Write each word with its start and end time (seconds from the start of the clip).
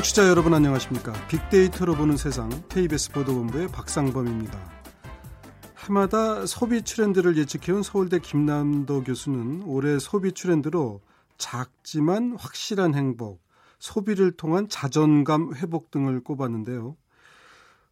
청취자 0.00 0.28
여러분 0.28 0.54
안녕하십니까? 0.54 1.12
빅데이터로 1.28 1.94
보는 1.94 2.16
세상 2.16 2.48
KBS 2.70 3.10
보도본부의 3.10 3.68
박상범입니다. 3.68 4.58
해마다 5.84 6.46
소비 6.46 6.80
트렌드를 6.82 7.36
예측해온 7.36 7.82
서울대 7.82 8.18
김남도 8.18 9.04
교수는 9.04 9.62
올해 9.64 9.98
소비 9.98 10.32
트렌드로 10.32 11.02
작지만 11.36 12.34
확실한 12.38 12.94
행복, 12.94 13.42
소비를 13.78 14.32
통한 14.32 14.70
자존감 14.70 15.54
회복 15.56 15.90
등을 15.90 16.24
꼽았는데요. 16.24 16.96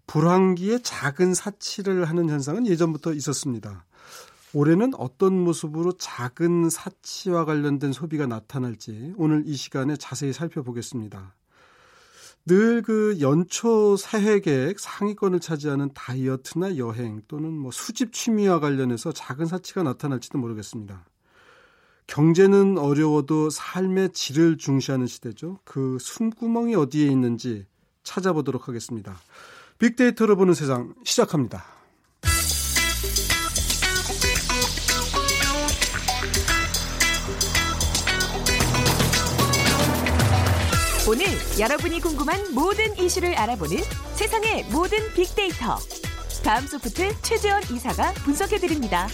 불황기에 0.06 0.78
작은 0.78 1.34
사치를 1.34 2.06
하는 2.06 2.30
현상은 2.30 2.66
예전부터 2.66 3.12
있었습니다. 3.12 3.84
올해는 4.54 4.94
어떤 4.96 5.38
모습으로 5.38 5.92
작은 5.92 6.70
사치와 6.70 7.44
관련된 7.44 7.92
소비가 7.92 8.26
나타날지 8.26 9.12
오늘 9.18 9.42
이 9.44 9.54
시간에 9.56 9.94
자세히 9.96 10.32
살펴보겠습니다. 10.32 11.34
늘 12.46 12.82
그 12.82 13.18
연초 13.20 13.96
새해 13.96 14.40
계획 14.40 14.80
상위권을 14.80 15.40
차지하는 15.40 15.90
다이어트나 15.92 16.78
여행 16.78 17.20
또는 17.28 17.52
뭐 17.52 17.70
수집 17.70 18.12
취미와 18.12 18.60
관련해서 18.60 19.12
작은 19.12 19.46
사치가 19.46 19.82
나타날지도 19.82 20.38
모르겠습니다. 20.38 21.04
경제는 22.06 22.78
어려워도 22.78 23.50
삶의 23.50 24.12
질을 24.12 24.56
중시하는 24.56 25.06
시대죠. 25.06 25.58
그 25.64 25.98
숨구멍이 26.00 26.74
어디에 26.74 27.06
있는지 27.08 27.66
찾아보도록 28.02 28.68
하겠습니다. 28.68 29.14
빅데이터로 29.78 30.36
보는 30.36 30.54
세상 30.54 30.94
시작합니다. 31.04 31.77
오늘 41.08 41.24
여러분이 41.58 42.00
궁금한 42.00 42.38
모든 42.54 42.94
이슈를 42.98 43.34
알아보는 43.34 43.78
세상의 44.14 44.66
모든 44.70 44.98
빅데이터. 45.14 45.76
다음 46.44 46.66
소프트 46.66 47.18
최재원 47.22 47.62
이사가 47.62 48.12
분석해드립니다. 48.24 49.06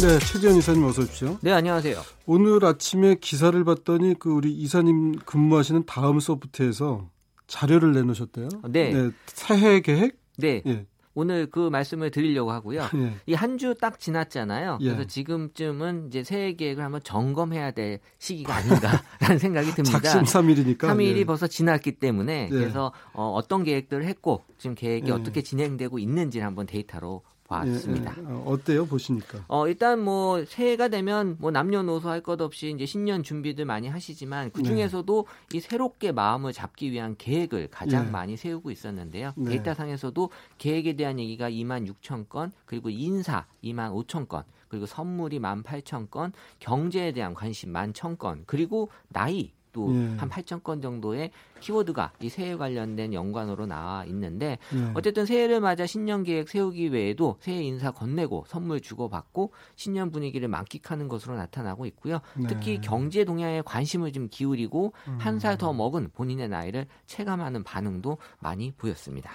네, 0.00 0.18
최재현 0.20 0.56
이사님 0.56 0.84
어서 0.84 1.02
오십시오. 1.02 1.36
네, 1.42 1.52
안녕하세요. 1.52 2.00
오늘 2.24 2.64
아침에 2.64 3.16
기사를 3.16 3.62
봤더니 3.62 4.14
그 4.18 4.30
우리 4.30 4.50
이사님 4.52 5.16
근무하시는 5.26 5.84
다음 5.84 6.18
소프트에서 6.18 7.10
자료를 7.46 7.92
내놓으셨대요. 7.92 8.48
네. 8.70 8.94
네 8.94 9.10
새해 9.26 9.80
계획? 9.80 10.16
네. 10.38 10.62
예. 10.66 10.86
오늘 11.18 11.50
그 11.50 11.68
말씀을 11.68 12.10
드리려고 12.12 12.52
하고요. 12.52 12.88
예. 12.94 13.12
이한 13.26 13.58
주 13.58 13.74
딱 13.74 13.98
지났잖아요. 13.98 14.78
예. 14.80 14.84
그래서 14.84 15.04
지금쯤은 15.08 16.06
이제 16.08 16.22
새해 16.22 16.52
계획을 16.54 16.82
한번 16.84 17.00
점검해야 17.02 17.72
될 17.72 17.98
시기가 18.18 18.54
아닌가라는 18.54 19.38
생각이 19.38 19.72
듭니다. 19.72 19.98
작심 20.00 20.22
3일이니까. 20.22 20.78
3일이 20.80 21.16
예. 21.18 21.24
벌써 21.24 21.46
지났기 21.46 21.92
때문에 21.92 22.44
예. 22.44 22.48
그래서 22.48 22.92
어, 23.12 23.32
어떤 23.34 23.64
계획들을 23.64 24.04
했고 24.04 24.44
지금 24.58 24.74
계획이 24.74 25.08
예. 25.08 25.12
어떻게 25.12 25.42
진행되고 25.42 25.98
있는지를 25.98 26.46
한번 26.46 26.66
데이터로 26.66 27.22
봤습니다. 27.48 28.14
예, 28.18 28.22
예. 28.22 28.26
어, 28.26 28.44
어때요? 28.46 28.86
보시니까. 28.86 29.44
어, 29.48 29.66
일단 29.66 30.00
뭐 30.04 30.44
새해가 30.44 30.88
되면 30.88 31.36
뭐 31.40 31.50
남녀노소 31.50 32.08
할 32.08 32.18
것 32.22 32.40
없이 32.40 32.70
이제 32.74 32.84
신년 32.84 33.22
준비들 33.22 33.64
많이 33.64 33.88
하시지만 33.88 34.50
그 34.52 34.62
중에서도 34.62 35.26
이 35.54 35.60
새롭게 35.60 36.12
마음을 36.12 36.52
잡기 36.52 36.90
위한 36.92 37.14
계획을 37.16 37.68
가장 37.70 38.06
네. 38.06 38.10
많이 38.10 38.36
세우고 38.36 38.70
있었는데요. 38.70 39.32
네. 39.36 39.50
데이터상에서도 39.50 40.30
계획에 40.58 40.94
대한 40.94 41.18
얘기가 41.18 41.48
2만 41.50 41.88
6천 41.92 42.28
건, 42.28 42.52
그리고 42.66 42.90
인사 42.90 43.46
2만 43.64 43.92
5천 44.06 44.28
건, 44.28 44.42
그리고 44.68 44.84
선물이 44.84 45.38
1만 45.38 45.62
8천 45.62 46.10
건, 46.10 46.32
경제에 46.58 47.12
대한 47.12 47.32
관심 47.34 47.72
1만 47.72 47.92
1천 47.94 48.18
건, 48.18 48.42
그리고 48.46 48.90
나이 49.08 49.52
또 49.72 49.94
예. 49.94 50.16
한 50.16 50.28
8천 50.28 50.62
건 50.62 50.80
정도의 50.82 51.30
키워드가 51.60 52.12
이 52.20 52.28
새해 52.28 52.56
관련된 52.56 53.12
연관으로 53.12 53.66
나와 53.66 54.04
있는데 54.06 54.58
예. 54.74 54.92
어쨌든 54.94 55.26
새해를 55.26 55.60
맞아 55.60 55.86
신년 55.86 56.24
계획 56.24 56.48
세우기 56.48 56.88
외에도 56.88 57.36
새해 57.40 57.62
인사 57.62 57.90
건네고 57.90 58.44
선물 58.48 58.80
주고받고 58.80 59.52
신년 59.76 60.10
분위기를 60.10 60.48
만끽하는 60.48 61.08
것으로 61.08 61.36
나타나고 61.36 61.86
있고요. 61.86 62.20
네. 62.36 62.46
특히 62.48 62.80
경제 62.80 63.24
동향에 63.24 63.62
관심을 63.62 64.12
좀 64.12 64.28
기울이고 64.30 64.92
한살 65.18 65.58
더 65.58 65.72
먹은 65.72 66.10
본인의 66.14 66.48
나이를 66.48 66.86
체감하는 67.06 67.64
반응도 67.64 68.18
많이 68.38 68.72
보였습니다. 68.72 69.30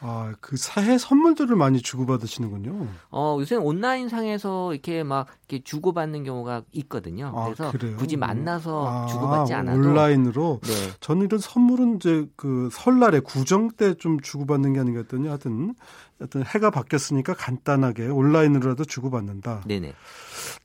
아, 0.00 0.34
그 0.40 0.56
새해 0.56 0.98
선물들을 0.98 1.56
많이 1.56 1.80
주고받으시는군요. 1.80 2.86
어, 3.10 3.38
요새 3.40 3.56
온라인 3.56 4.08
상에서 4.08 4.72
이렇게 4.74 5.02
막 5.02 5.26
이렇게 5.48 5.64
주고받는 5.64 6.24
경우가 6.24 6.62
있거든요. 6.72 7.32
아, 7.34 7.44
그래서 7.44 7.70
그래요? 7.70 7.96
굳이 7.96 8.16
만나서 8.16 8.86
아, 8.86 9.06
주고받지 9.06 9.54
않아도 9.54 9.78
온라인으로 9.78 10.60
네. 10.62 10.72
저는 11.00 11.26
이런 11.26 11.40
선 11.40 11.63
물은 11.64 11.96
이제 11.96 12.26
그 12.36 12.68
설날에 12.72 13.20
구정 13.20 13.70
때 13.70 13.94
좀 13.94 14.20
주고받는 14.20 14.74
게 14.74 14.80
아닌가 14.80 15.00
했더니 15.00 15.28
하여튼 15.28 15.74
하여튼 16.18 16.44
해가 16.44 16.70
바뀌었으니까 16.70 17.34
간단하게 17.34 18.06
온라인으로라도 18.06 18.84
주고받는다. 18.84 19.62
네네. 19.66 19.94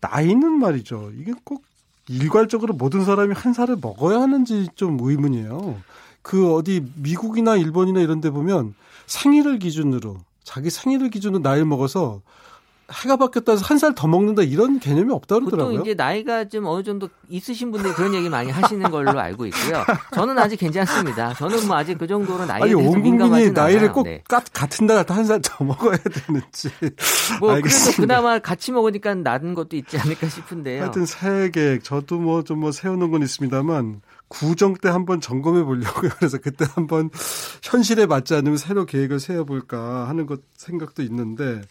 나이는 0.02 0.52
말이죠. 0.60 1.12
이게 1.16 1.34
꼭 1.44 1.64
일괄적으로 2.08 2.74
모든 2.74 3.06
사람이 3.06 3.34
한 3.36 3.54
살을 3.54 3.78
먹어야 3.82 4.20
하는지 4.20 4.68
좀 4.76 4.98
의문이에요. 5.02 5.82
그 6.22 6.54
어디 6.54 6.86
미국이나 6.96 7.56
일본이나 7.56 8.00
이런 8.02 8.22
데 8.22 8.30
보면 8.30 8.74
생일을 9.06 9.60
기준으로 9.60 10.18
자기 10.44 10.70
생일을 10.70 11.10
기준으로 11.10 11.42
나이 11.42 11.64
먹어서 11.64 12.22
해가 12.92 13.18
바뀌었다 13.18 13.52
해서 13.54 13.64
한 13.66 13.78
살 13.78 13.94
더 13.96 14.08
먹는다 14.08 14.42
이런 14.44 14.80
개념이 14.80 15.12
없다 15.14 15.36
보통 15.36 15.50
그러더라고요. 15.52 15.82
이제 15.82 15.94
나이가 15.94 16.46
좀 16.48 16.66
어느 16.66 16.84
정도 16.84 17.08
있으신 17.30 17.72
분들이 17.72 17.94
그런 17.94 18.14
얘기 18.14 18.30
많이 18.30 18.50
하시는 18.52 18.90
걸로 18.90 19.20
알고 19.20 19.46
있고요. 19.48 19.84
저는 20.14 20.38
아직 20.38 20.58
괜찮습니다. 20.58 21.34
저는 21.36 21.68
뭐 21.68 21.78
아직 21.78 21.98
그 21.98 22.08
정도로 22.08 22.46
나이에 22.46 22.64
아니 22.64 22.74
대해서 22.76 22.98
민감하진 22.98 23.54
나이를. 23.54 23.92
꼭 23.92 24.04
네. 24.04 24.24
까- 24.28 24.42
같은 24.54 24.86
날 24.88 25.06
한살 25.08 25.42
더 25.44 25.64
먹어야 25.64 25.98
되는지 25.98 26.70
뭐 27.40 27.52
알겠습니다. 27.54 28.02
그나마 28.02 28.40
같이 28.40 28.72
먹으니까 28.72 29.14
나은 29.16 29.54
것도 29.54 29.76
있지 29.78 29.98
않을까 29.98 30.28
싶은데요. 30.28 30.82
하여튼 30.84 31.06
새해 31.06 31.50
계획 31.52 31.84
저도 31.84 32.20
뭐 32.20 32.44
좀뭐 32.44 32.72
세우는 32.72 33.12
건 33.12 33.22
있습니다만 33.22 34.02
구정 34.28 34.74
때 34.76 34.90
한번 34.90 35.22
점검해 35.22 35.64
보려고요. 35.64 36.10
그래서 36.18 36.38
그때 36.38 36.66
한번 36.76 37.10
현실에 37.64 38.06
맞지 38.06 38.36
않으면 38.36 38.58
새로 38.58 38.86
계획을 38.86 39.20
세워볼까 39.20 40.08
하는 40.08 40.26
것 40.26 40.42
생각도 40.58 41.02
있는데 41.04 41.62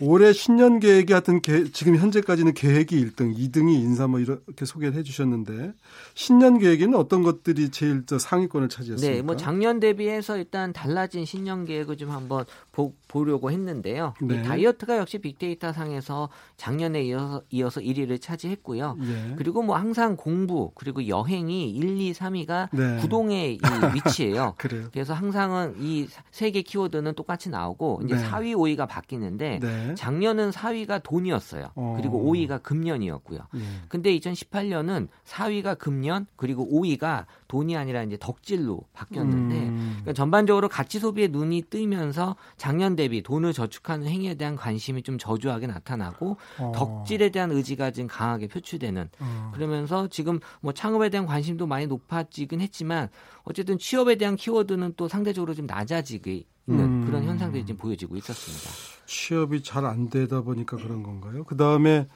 올해 0.00 0.32
신년 0.32 0.80
계획이 0.80 1.12
하여튼 1.12 1.40
계- 1.40 1.70
지금 1.70 1.96
현재까지는 1.96 2.52
계획이 2.54 3.00
1등, 3.06 3.36
2등이 3.38 3.74
인사 3.74 4.08
뭐 4.08 4.18
이렇게 4.18 4.64
소개를 4.64 4.94
해주셨는데 4.98 5.72
신년 6.14 6.58
계획에는 6.58 6.96
어떤 6.98 7.22
것들이 7.22 7.70
제일 7.70 8.02
저 8.04 8.18
상위권을 8.18 8.68
차지했습니까? 8.68 9.16
네, 9.16 9.22
뭐 9.22 9.36
작년 9.36 9.78
대비해서 9.78 10.36
일단 10.36 10.72
달라진 10.72 11.24
신년 11.24 11.64
계획을 11.64 11.96
좀 11.96 12.10
한번 12.10 12.44
보, 12.72 12.92
보려고 13.06 13.52
했는데요. 13.52 14.14
이 14.20 14.24
네. 14.24 14.42
다이어트가 14.42 14.98
역시 14.98 15.18
빅데이터 15.18 15.72
상에서 15.72 16.28
작년에 16.56 17.02
이어서, 17.04 17.42
이어서 17.50 17.80
1위를 17.80 18.20
차지했고요. 18.20 18.98
예. 19.00 19.34
그리고 19.36 19.62
뭐 19.62 19.76
항상 19.76 20.16
공부 20.16 20.72
그리고 20.74 21.06
여행이 21.06 21.70
1, 21.70 22.00
2, 22.00 22.12
3위가 22.14 22.68
네. 22.72 22.98
구동의 23.00 23.54
이 23.54 23.58
위치예요. 23.94 24.54
그래요. 24.58 24.88
그래서 24.92 25.14
항상은 25.14 25.76
이 25.78 26.08
세 26.32 26.50
개 26.50 26.62
키워드는 26.62 27.14
똑같이 27.14 27.48
나오고 27.48 28.02
이제 28.04 28.16
네. 28.16 28.22
4위, 28.24 28.54
5위가 28.56 28.88
바뀌는데 28.88 29.60
네. 29.88 29.94
작년은 29.94 30.50
4위가 30.50 31.02
돈이었어요. 31.02 31.70
어. 31.74 31.94
그리고 31.96 32.32
5위가 32.32 32.62
금년이었고요. 32.62 33.40
예. 33.54 33.60
근데 33.88 34.16
2018년은 34.18 35.08
4위가 35.24 35.78
금년 35.78 36.26
그리고 36.36 36.66
5위가 36.66 37.26
돈이 37.54 37.76
아니라 37.76 38.02
이제 38.02 38.16
덕질로 38.18 38.80
바뀌었는데 38.92 39.54
음. 39.54 39.90
그러니까 40.00 40.12
전반적으로 40.12 40.68
가치 40.68 40.98
소비에 40.98 41.28
눈이 41.28 41.62
뜨면서 41.70 42.34
작년 42.56 42.96
대비 42.96 43.22
돈을 43.22 43.52
저축하는 43.52 44.08
행위에 44.08 44.34
대한 44.34 44.56
관심이 44.56 45.04
좀 45.04 45.18
저조하게 45.18 45.68
나타나고 45.68 46.36
어. 46.58 46.72
덕질에 46.74 47.28
대한 47.28 47.52
의지가 47.52 47.92
좀 47.92 48.08
강하게 48.08 48.48
표출되는 48.48 49.08
어. 49.20 49.52
그러면서 49.54 50.08
지금 50.08 50.40
뭐 50.60 50.72
창업에 50.72 51.10
대한 51.10 51.26
관심도 51.26 51.68
많이 51.68 51.86
높아지긴 51.86 52.60
했지만 52.60 53.08
어쨌든 53.44 53.78
취업에 53.78 54.16
대한 54.16 54.34
키워드는 54.34 54.94
또 54.96 55.06
상대적으로 55.06 55.54
좀 55.54 55.66
낮아지게 55.66 56.42
있는 56.66 56.84
음. 56.84 57.06
그런 57.06 57.22
현상들이 57.22 57.64
지금 57.66 57.78
보여지고 57.78 58.16
있었습니다. 58.16 58.68
취업이 59.06 59.62
잘 59.62 59.84
안 59.84 60.10
되다 60.10 60.40
보니까 60.40 60.76
그런 60.76 61.04
건가요? 61.04 61.44
그 61.44 61.56
다음에 61.56 62.08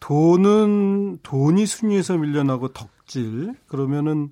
돈은 0.00 1.20
돈이 1.22 1.64
순위에서 1.64 2.18
밀려나고 2.18 2.68
덕질 2.74 3.54
그러면은 3.66 4.30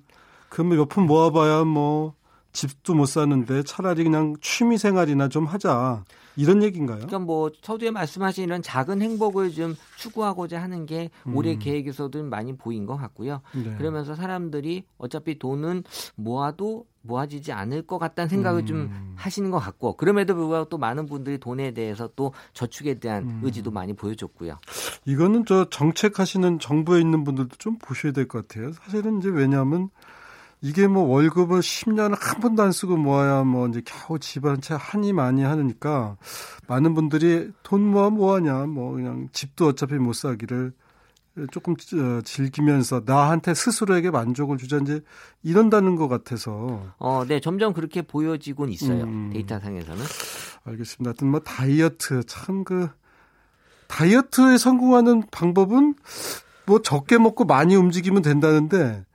그러면 0.53 0.77
몇푼 0.77 1.07
모아봐야 1.07 1.63
뭐 1.63 2.13
집도 2.51 2.93
못 2.93 3.07
사는데 3.07 3.63
차라리 3.63 4.03
그냥 4.03 4.35
취미 4.39 4.77
생활이나 4.77 5.27
좀 5.27 5.45
하자 5.45 6.03
이런 6.35 6.61
얘기인가요? 6.61 6.97
그러니까 6.97 7.17
뭐 7.17 7.49
서두에 7.63 7.89
말씀하신 7.89 8.43
이런 8.43 8.61
작은 8.61 9.01
행복을 9.01 9.51
좀 9.51 9.75
추구하고자 9.97 10.61
하는 10.61 10.85
게 10.85 11.09
올해 11.33 11.53
음. 11.53 11.59
계획에서도 11.59 12.21
많이 12.25 12.55
보인 12.55 12.85
것 12.85 12.97
같고요. 12.97 13.41
네. 13.55 13.73
그러면서 13.79 14.13
사람들이 14.13 14.83
어차피 14.99 15.39
돈은 15.39 15.83
모아도 16.15 16.85
모아지지 17.01 17.51
않을 17.51 17.87
것 17.87 17.97
같다는 17.97 18.29
생각을 18.29 18.61
음. 18.61 18.65
좀 18.67 19.13
하시는 19.15 19.49
것 19.49 19.57
같고 19.57 19.97
그럼에도 19.97 20.35
불구하고 20.35 20.69
또 20.69 20.77
많은 20.77 21.07
분들이 21.07 21.39
돈에 21.39 21.71
대해서 21.71 22.09
또 22.15 22.31
저축에 22.53 22.99
대한 22.99 23.23
음. 23.23 23.39
의지도 23.41 23.71
많이 23.71 23.93
보여줬고요. 23.93 24.59
이거는 25.05 25.45
저 25.47 25.65
정책하시는 25.71 26.59
정부에 26.59 27.01
있는 27.01 27.23
분들도 27.23 27.55
좀 27.57 27.79
보셔야 27.79 28.11
될 28.11 28.27
것 28.27 28.47
같아요. 28.47 28.71
사실은 28.73 29.17
이제 29.17 29.29
왜냐하면 29.29 29.89
이게 30.63 30.87
뭐 30.87 31.03
월급을 31.03 31.59
10년을 31.59 32.17
한 32.17 32.39
번도 32.39 32.63
안 32.63 32.71
쓰고 32.71 32.95
모아야 32.95 33.43
뭐 33.43 33.67
이제 33.67 33.81
겨우 33.83 34.17
집한채 34.17 34.75
하니 34.79 35.11
많이 35.11 35.43
하니까 35.43 36.15
많은 36.67 36.93
분들이 36.93 37.51
돈 37.63 37.81
모아 37.81 38.09
뭐하냐 38.09 38.67
뭐 38.67 38.93
그냥 38.93 39.27
집도 39.33 39.67
어차피 39.67 39.95
못 39.95 40.13
사기를 40.13 40.71
조금 41.51 41.73
어, 41.73 42.21
즐기면서 42.23 43.01
나한테 43.05 43.53
스스로에게 43.53 44.09
만족을 44.09 44.57
주자인지 44.57 45.01
이런다는 45.41 45.95
것 45.95 46.07
같아서. 46.07 46.93
어, 46.97 47.25
네, 47.27 47.39
점점 47.39 47.73
그렇게 47.73 48.03
보여지곤 48.03 48.69
있어요. 48.69 49.03
음, 49.03 49.31
데이터상에서는. 49.33 50.03
알겠습니다. 50.63 51.09
하여튼 51.09 51.27
뭐 51.29 51.39
다이어트 51.39 52.23
참 52.25 52.63
그 52.63 52.87
다이어트에 53.87 54.57
성공하는 54.57 55.23
방법은 55.31 55.95
뭐 56.65 56.81
적게 56.81 57.17
먹고 57.17 57.45
많이 57.45 57.75
움직이면 57.75 58.21
된다는데 58.21 59.05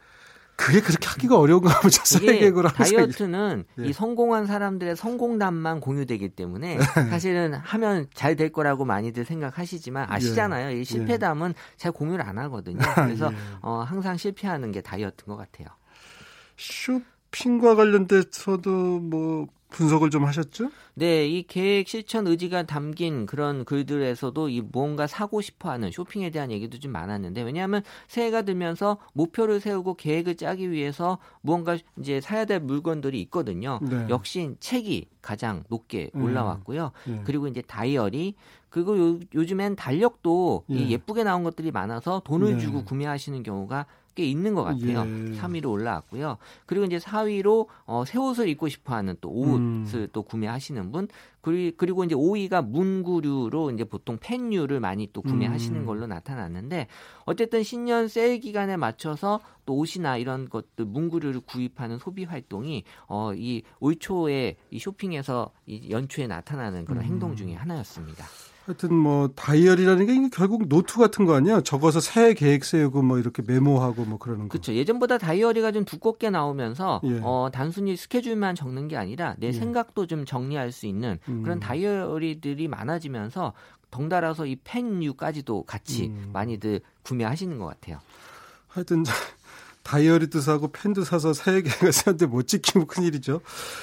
그게 0.59 0.81
그렇게 0.81 1.07
하기가 1.07 1.39
어려운가 1.39 1.81
보죠. 1.81 2.03
세계적으로 2.05 2.69
다이어트는 2.69 3.65
예. 3.79 3.87
이 3.87 3.93
성공한 3.93 4.45
사람들의 4.47 4.97
성공담만 4.97 5.79
공유되기 5.81 6.31
때문에 6.31 6.77
네. 6.77 6.85
사실은 7.09 7.55
하면 7.55 8.09
잘 8.13 8.35
될 8.35 8.51
거라고 8.51 8.85
많이들 8.85 9.25
생각하시지만 9.25 10.11
아시잖아요. 10.11 10.73
이 10.73 10.81
예. 10.81 10.85
실패담은 10.85 11.55
잘 11.77 11.93
공유를 11.93 12.25
안 12.25 12.39
하거든요. 12.39 12.79
그래서 12.97 13.33
예. 13.33 13.37
어, 13.63 13.85
항상 13.87 14.17
실패하는 14.17 14.73
게 14.73 14.81
다이어트인 14.81 15.27
것 15.29 15.37
같아요. 15.37 15.69
쇼핑과 16.57 17.77
관련돼서도 17.77 18.99
뭐 18.99 19.47
분석을 19.71 20.11
좀 20.11 20.25
하셨죠? 20.25 20.71
네, 20.95 21.27
이 21.29 21.43
계획 21.43 21.89
실천 21.89 22.27
의지가 22.27 22.65
담긴 22.65 23.27
그런 23.27 23.65
글들에서도 23.65 24.49
이 24.49 24.61
뭔가 24.61 25.07
사고 25.07 25.41
싶어 25.41 25.71
하는 25.71 25.91
쇼핑에 25.91 26.31
대한 26.31 26.51
얘기도 26.51 26.79
좀 26.79 26.93
많았는데 26.93 27.43
왜냐하면 27.43 27.83
새해가 28.09 28.43
들면서 28.43 28.99
목표를 29.13 29.61
세우고 29.61 29.95
계획을 29.95 30.37
짜기 30.37 30.71
위해서 30.71 31.19
무언가 31.41 31.77
이제 31.99 32.21
사야 32.21 32.45
될 32.45 32.61
물건들이 32.61 33.21
있거든요. 33.23 33.79
네. 33.83 34.07
역시 34.09 34.57
책이 34.61 35.07
가장 35.21 35.65
높게 35.69 36.11
음. 36.15 36.25
올라왔고요. 36.25 36.93
네. 37.07 37.23
그리고 37.25 37.47
이제 37.47 37.63
다이어리 37.63 38.35
그리고 38.71 38.99
요, 38.99 39.19
요즘엔 39.35 39.77
달력도 39.77 40.65
예. 40.71 40.89
예쁘게 40.89 41.25
나온 41.25 41.43
것들이 41.43 41.71
많아서 41.71 42.21
돈을 42.25 42.55
네. 42.55 42.59
주고 42.59 42.85
구매하시는 42.85 43.43
경우가 43.43 43.87
꽤 44.19 44.25
있는 44.25 44.53
것 44.53 44.65
같아요. 44.65 45.05
예. 45.07 45.39
3위로 45.39 45.71
올라왔고요. 45.71 46.39
그리고 46.67 46.85
이제 46.85 46.99
4위로 46.99 47.69
어, 47.87 48.03
새 48.05 48.19
옷을 48.19 48.49
입고 48.49 48.69
싶어하는 48.69 49.15
또 49.21 49.31
옷을 49.31 50.01
음. 50.01 50.09
또 50.13 50.23
구매하시는 50.25 50.91
분 50.91 51.07
그리고 51.41 52.03
이제 52.03 52.17
5위가 52.17 52.67
문구류로 52.69 53.71
이제 53.71 53.85
보통 53.85 54.19
펜류를 54.21 54.81
많이 54.81 55.09
또 55.13 55.23
구매하시는 55.23 55.83
음. 55.83 55.87
걸로 55.87 56.09
나타났는데 56.09 56.89
어쨌든 57.27 57.63
신년 57.63 58.09
세일 58.09 58.41
기간에 58.41 58.77
맞춰서 58.77 59.41
또 59.65 59.77
옷이나 59.77 60.17
이런 60.17 60.49
것들 60.49 60.85
문구류를 60.85 61.41
구입하는 61.43 61.99
소비 61.99 62.25
활동이 62.25 62.83
어, 63.07 63.33
이 63.37 63.63
올 63.79 63.95
초에 63.97 64.57
이 64.73 64.79
쇼핑에서 64.81 65.53
이 65.67 65.91
연초에 65.91 66.27
나타나는 66.27 66.85
그런 66.87 67.03
음. 67.03 67.05
행동 67.05 67.37
중의 67.37 67.55
하나였습니다. 67.55 68.25
하여튼 68.69 68.93
뭐 68.93 69.29
다이어리라는 69.29 70.07
게 70.07 70.29
결국 70.31 70.69
노트 70.69 70.99
같은 70.99 71.25
거 71.25 71.35
아니야? 71.35 71.63
적어서 71.63 72.01
새해 72.01 72.35
계획 72.35 72.67
세우고 72.67 73.01
뭐 73.01 73.19
이렇게 73.19 73.41
메모하고 73.41 74.05
뭐 74.05 74.19
그러는 74.19 74.43
거. 74.43 74.49
그렇죠. 74.49 74.75
예전보다 74.75 75.17
다이어리가 75.17 75.73
좀 75.73 75.87
두껍게 75.87 76.29
나오면서 76.29 77.01
예. 77.05 77.19
어 77.23 77.49
단순히 77.51 77.97
스케줄만 77.97 78.55
적는 78.55 78.89
게 78.89 78.99
아니라 78.99 79.35
내 79.39 79.47
예. 79.47 79.53
생각도 79.53 80.07
좀 80.07 80.27
정리할 80.27 80.71
수 80.71 80.85
있는 80.85 81.19
음. 81.31 81.43
그런 81.43 81.61
다이어리들이 81.61 82.69
많아지면서 82.69 83.55
덩달아서 83.91 84.45
이 84.45 84.57
펜류까지도 84.65 85.63
같이 85.63 86.09
음. 86.09 86.29
많이들 86.35 86.83
구매하시는 87.05 87.57
것 87.57 87.65
같아요. 87.65 88.01
하여튼 88.67 89.03
다이어리도 89.89 90.41
사고 90.41 90.71
펜도 90.71 91.03
사서 91.03 91.33
새해 91.33 91.63
계획을 91.63 91.93
세웠는데 91.95 92.27
못 92.27 92.47
지키면 92.47 92.87
큰일이죠. 92.87 93.41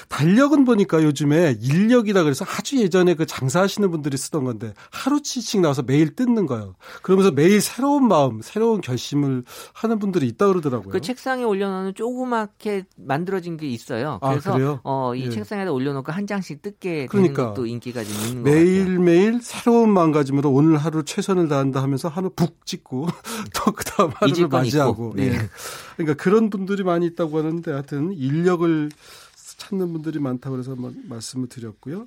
달력은 0.08 0.64
보니까 0.64 1.02
요즘에 1.02 1.56
인력이다 1.60 2.22
그래서 2.22 2.44
아주 2.48 2.78
예전에 2.78 3.14
그 3.14 3.26
장사하시는 3.26 3.90
분들이 3.90 4.16
쓰던 4.16 4.44
건데 4.44 4.72
하루치씩 4.92 5.60
나와서 5.62 5.82
매일 5.82 6.14
뜯는 6.14 6.46
거예요. 6.46 6.76
그러면서 7.02 7.32
매일 7.32 7.60
새로운 7.60 8.06
마음, 8.06 8.40
새로운 8.40 8.80
결심을 8.80 9.42
하는 9.72 9.98
분들이 9.98 10.28
있다 10.28 10.46
그러더라고요. 10.46 10.92
그 10.92 11.00
책상에 11.00 11.42
올려놓는 11.42 11.94
조그맣게 11.94 12.84
만들어진 12.96 13.56
게 13.56 13.66
있어요. 13.66 14.20
아, 14.22 14.30
그래서 14.30 14.52
아, 14.52 14.80
어, 14.84 15.14
이 15.16 15.22
예. 15.22 15.30
책상에다 15.30 15.72
올려놓고 15.72 16.12
한 16.12 16.28
장씩 16.28 16.62
뜯게 16.62 16.90
되는 16.90 17.08
그러니까 17.08 17.48
것도 17.48 17.66
인기가 17.66 18.04
좀 18.04 18.12
있는 18.12 18.44
것 18.44 18.50
같아요. 18.50 18.64
매일매일 18.64 19.40
새로운 19.42 19.90
마음가짐으로 19.90 20.52
오늘 20.52 20.76
하루 20.76 21.04
최선을 21.04 21.48
다한다 21.48 21.82
하면서 21.82 22.08
하루 22.08 22.30
북 22.30 22.64
찍고 22.64 23.08
또 23.56 23.72
그다음 23.72 24.12
하루를 24.14 24.46
맞이하고 24.46 25.14
네. 25.16 25.32
예. 25.32 25.48
그러니까 25.96 26.22
그런 26.22 26.50
분들이 26.50 26.82
많이 26.82 27.06
있다고 27.06 27.38
하는데 27.38 27.70
하여튼 27.70 28.12
인력을 28.12 28.90
찾는 29.56 29.92
분들이 29.92 30.18
많다고 30.18 30.56
그래서 30.56 30.72
한번 30.72 31.02
말씀을 31.08 31.48
드렸고요. 31.48 32.06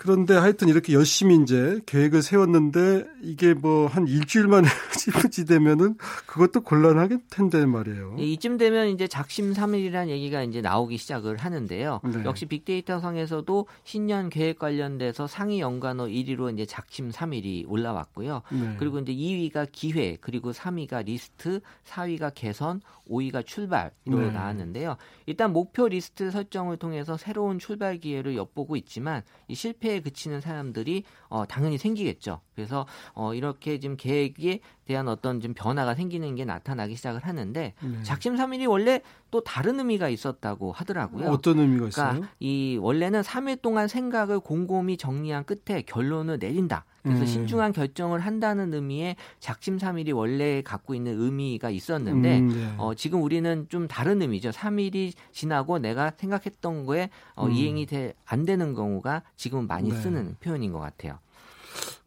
그런데 0.00 0.34
하여튼 0.34 0.68
이렇게 0.68 0.94
열심히 0.94 1.36
이제 1.36 1.78
계획을 1.84 2.22
세웠는데 2.22 3.04
이게 3.20 3.52
뭐 3.52 3.90
한 3.90 4.06
일주일 4.06 4.46
만에 4.46 4.66
지부지 4.96 5.44
되면은 5.46 5.96
그것도 6.26 6.62
곤란하게 6.62 7.18
텐데 7.28 7.66
말이에요. 7.66 8.16
예, 8.18 8.22
이쯤 8.22 8.56
되면 8.56 8.88
이제 8.88 9.06
작심삼일이라는 9.08 10.08
얘기가 10.10 10.42
이제 10.42 10.60
나오기 10.60 10.96
시작을 10.96 11.36
하는데요. 11.36 12.00
네. 12.04 12.24
역시 12.24 12.46
빅데이터 12.46 13.00
상에서도 13.00 13.66
신년 13.84 14.30
계획 14.30 14.58
관련돼서 14.58 15.26
상위 15.26 15.60
연관어 15.60 16.06
1위로 16.06 16.52
이제 16.54 16.64
작심삼일이 16.66 17.66
올라왔고요. 17.68 18.42
네. 18.52 18.76
그리고 18.78 19.00
이제 19.00 19.12
2위가 19.12 19.68
기회, 19.72 20.16
그리고 20.20 20.52
3위가 20.52 21.04
리스트, 21.04 21.60
4위가 21.86 22.32
개선, 22.34 22.80
5위가 23.08 23.44
출발 23.44 23.90
이로 24.04 24.20
네. 24.20 24.30
나왔는데요. 24.30 24.96
일단 25.26 25.52
목표 25.52 25.88
리스트 25.88 26.30
설정을 26.30 26.76
통해서 26.76 27.16
새로운 27.16 27.58
출발 27.58 27.98
기회를 27.98 28.36
엿보고 28.36 28.76
있지만 28.76 29.22
이 29.48 29.54
실패 29.54 29.89
에 29.90 30.00
그치는 30.00 30.40
사람들이 30.40 31.04
어, 31.28 31.44
당연히 31.46 31.76
생기겠죠. 31.78 32.40
그래서 32.54 32.86
어, 33.12 33.34
이렇게 33.34 33.80
지금 33.80 33.96
계획에 33.96 34.60
대한 34.84 35.08
어떤 35.08 35.40
좀 35.40 35.54
변화가 35.54 35.94
생기는 35.94 36.34
게 36.34 36.44
나타나기 36.44 36.94
시작을 36.96 37.24
하는데 37.24 37.74
네. 37.80 38.02
작심 38.02 38.36
삼일이 38.36 38.66
원래 38.66 39.02
또 39.30 39.42
다른 39.42 39.78
의미가 39.78 40.08
있었다고 40.08 40.72
하더라고요. 40.72 41.28
어떤 41.28 41.58
의미가 41.58 41.88
있어요? 41.88 42.08
그러니까 42.08 42.32
이 42.38 42.78
원래는 42.80 43.22
3일 43.22 43.62
동안 43.62 43.88
생각을 43.88 44.40
곰곰이 44.40 44.96
정리한 44.96 45.44
끝에 45.44 45.82
결론을 45.82 46.38
내린다. 46.38 46.84
그래서 47.02 47.22
음. 47.22 47.26
신중한 47.26 47.72
결정을 47.72 48.20
한다는 48.20 48.72
의미의 48.74 49.16
작심삼일이 49.38 50.12
원래 50.12 50.62
갖고 50.62 50.94
있는 50.94 51.20
의미가 51.20 51.70
있었는데 51.70 52.38
음, 52.40 52.48
네. 52.48 52.74
어, 52.78 52.94
지금 52.94 53.22
우리는 53.22 53.66
좀 53.68 53.88
다른 53.88 54.20
의미죠. 54.22 54.50
3일이 54.50 55.12
지나고 55.32 55.78
내가 55.78 56.12
생각했던 56.16 56.86
거에 56.86 57.10
어, 57.34 57.46
음. 57.46 57.52
이행이 57.52 57.86
돼, 57.86 58.14
안 58.26 58.44
되는 58.44 58.74
경우가 58.74 59.22
지금 59.36 59.66
많이 59.66 59.90
네. 59.90 59.96
쓰는 59.96 60.36
표현인 60.40 60.72
것 60.72 60.80
같아요. 60.80 61.18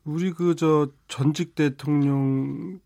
우리 0.06 0.32
그 0.32 0.56
저 0.56 0.90
전직 1.08 1.56
대통령 1.56 2.80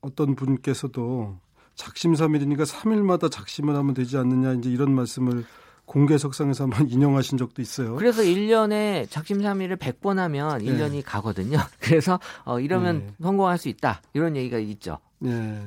어떤 0.00 0.34
분께서도 0.34 1.38
작심삼일이니까 1.76 2.64
3일마다 2.64 3.30
작심을 3.30 3.74
하면 3.76 3.94
되지 3.94 4.16
않느냐 4.18 4.52
이제 4.54 4.70
이런 4.70 4.92
말씀을 4.94 5.44
공개석상에서 5.86 6.64
한번 6.64 6.88
인용하신 6.90 7.38
적도 7.38 7.62
있어요. 7.62 7.96
그래서 7.96 8.22
1년에 8.22 9.10
작심삼일을 9.10 9.76
100번 9.76 10.16
하면 10.16 10.60
1년이 10.60 10.92
네. 10.92 11.02
가거든요. 11.02 11.58
그래서 11.80 12.18
어 12.44 12.60
이러면 12.60 13.06
네. 13.06 13.14
성공할 13.22 13.58
수 13.58 13.68
있다. 13.68 14.02
이런 14.12 14.36
얘기가 14.36 14.58
있죠. 14.58 14.98
네. 15.18 15.62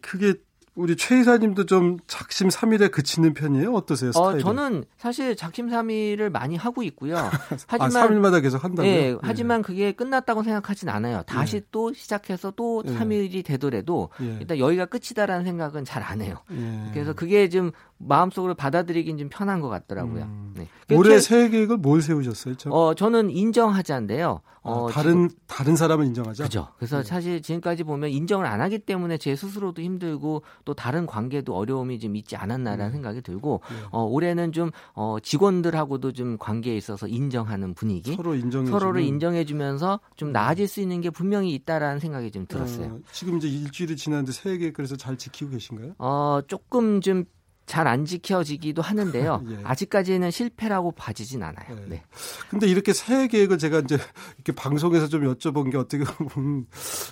그게 0.00 0.34
우리 0.80 0.96
최 0.96 1.20
이사님도 1.20 1.66
좀 1.66 1.98
작심 2.06 2.50
삼일에 2.50 2.88
그치는 2.88 3.34
편이에요? 3.34 3.72
어떠세요? 3.72 4.12
스타일이? 4.12 4.36
어, 4.36 4.38
저는 4.40 4.84
사실 4.96 5.36
작심 5.36 5.68
삼일을 5.70 6.30
많이 6.30 6.56
하고 6.56 6.82
있고요. 6.82 7.16
아, 7.18 7.30
하지만 7.66 7.96
아, 7.96 8.08
3일마다 8.08 8.42
계속 8.42 8.64
한다고요? 8.64 8.90
네, 8.90 9.12
네. 9.12 9.18
하지만 9.22 9.62
그게 9.62 9.92
끝났다고 9.92 10.42
생각하진 10.42 10.88
않아요. 10.88 11.22
다시 11.26 11.60
네. 11.60 11.66
또 11.70 11.92
시작해서 11.92 12.52
또 12.56 12.82
네. 12.84 12.96
3일이 12.96 13.44
되더라도 13.44 14.08
네. 14.18 14.38
일단 14.40 14.58
여기가 14.58 14.86
끝이다라는 14.86 15.44
생각은 15.44 15.84
잘 15.84 16.00
안 16.00 16.22
해요. 16.22 16.38
네. 16.48 16.90
그래서 16.92 17.12
그게 17.12 17.48
좀 17.50 17.72
마음속으로 17.98 18.54
받아들이긴 18.54 19.18
좀 19.18 19.28
편한 19.28 19.60
것 19.60 19.68
같더라고요. 19.68 20.24
음. 20.24 20.54
네. 20.56 20.96
올해 20.96 21.20
새해 21.20 21.48
계획을 21.50 21.76
뭘 21.76 22.00
세우셨어요? 22.00 22.56
저? 22.56 22.70
어, 22.70 22.94
저는 22.94 23.30
인정하자인데요. 23.30 24.40
어, 24.62 24.88
아, 24.88 24.92
다른 24.92 25.28
지금, 25.28 25.40
다른 25.46 25.76
사람은 25.76 26.06
인정하자. 26.06 26.44
그죠. 26.44 26.68
그래서 26.76 26.98
네. 26.98 27.02
사실 27.04 27.40
지금까지 27.42 27.84
보면 27.84 28.10
인정을 28.10 28.46
안 28.46 28.60
하기 28.60 28.80
때문에 28.80 29.18
제 29.18 29.36
스스로도 29.36 29.82
힘들고 29.82 30.42
또 30.64 30.69
다른 30.74 31.06
관계도 31.06 31.54
어려움이 31.54 31.98
좀 31.98 32.16
있지 32.16 32.36
않았나라는 32.36 32.86
음. 32.86 32.92
생각이 32.92 33.22
들고 33.22 33.60
네. 33.68 33.76
어, 33.90 34.02
올해는 34.04 34.52
좀 34.52 34.70
어, 34.94 35.18
직원들하고도 35.22 36.12
좀 36.12 36.38
관계에 36.38 36.76
있어서 36.76 37.06
인정하는 37.06 37.74
분위기, 37.74 38.14
서로 38.14 38.34
인정 38.34 38.66
서로를 38.66 39.02
인정해 39.02 39.44
주면서 39.44 40.00
좀 40.16 40.28
음. 40.28 40.32
나아질 40.32 40.68
수 40.68 40.80
있는 40.80 41.00
게 41.00 41.10
분명히 41.10 41.52
있다라는 41.54 42.00
생각이 42.00 42.30
좀 42.30 42.46
들었어요. 42.46 42.94
어, 42.94 42.98
지금 43.12 43.36
이제 43.38 43.48
일주일이 43.48 43.96
지났는데 43.96 44.32
새해 44.32 44.58
계획 44.58 44.74
그래서 44.74 44.96
잘 44.96 45.16
지키고 45.16 45.50
계신가요? 45.50 45.94
어, 45.98 46.40
조금 46.46 47.00
좀 47.00 47.24
잘 47.70 47.86
안 47.86 48.04
지켜지기도 48.04 48.82
하는데요. 48.82 49.44
예. 49.48 49.60
아직까지는 49.64 50.30
실패라고 50.30 50.92
봐지진 50.92 51.42
않아요. 51.42 51.66
예. 51.70 51.86
네. 51.88 52.02
근데 52.50 52.66
이렇게 52.66 52.92
새해 52.92 53.28
계획을 53.28 53.58
제가 53.58 53.78
이제 53.80 53.96
이렇게 54.36 54.52
방송에서 54.52 55.08
좀 55.08 55.22
여쭤본 55.22 55.70
게 55.70 55.78
어떻게 55.78 56.04
보면 56.04 56.66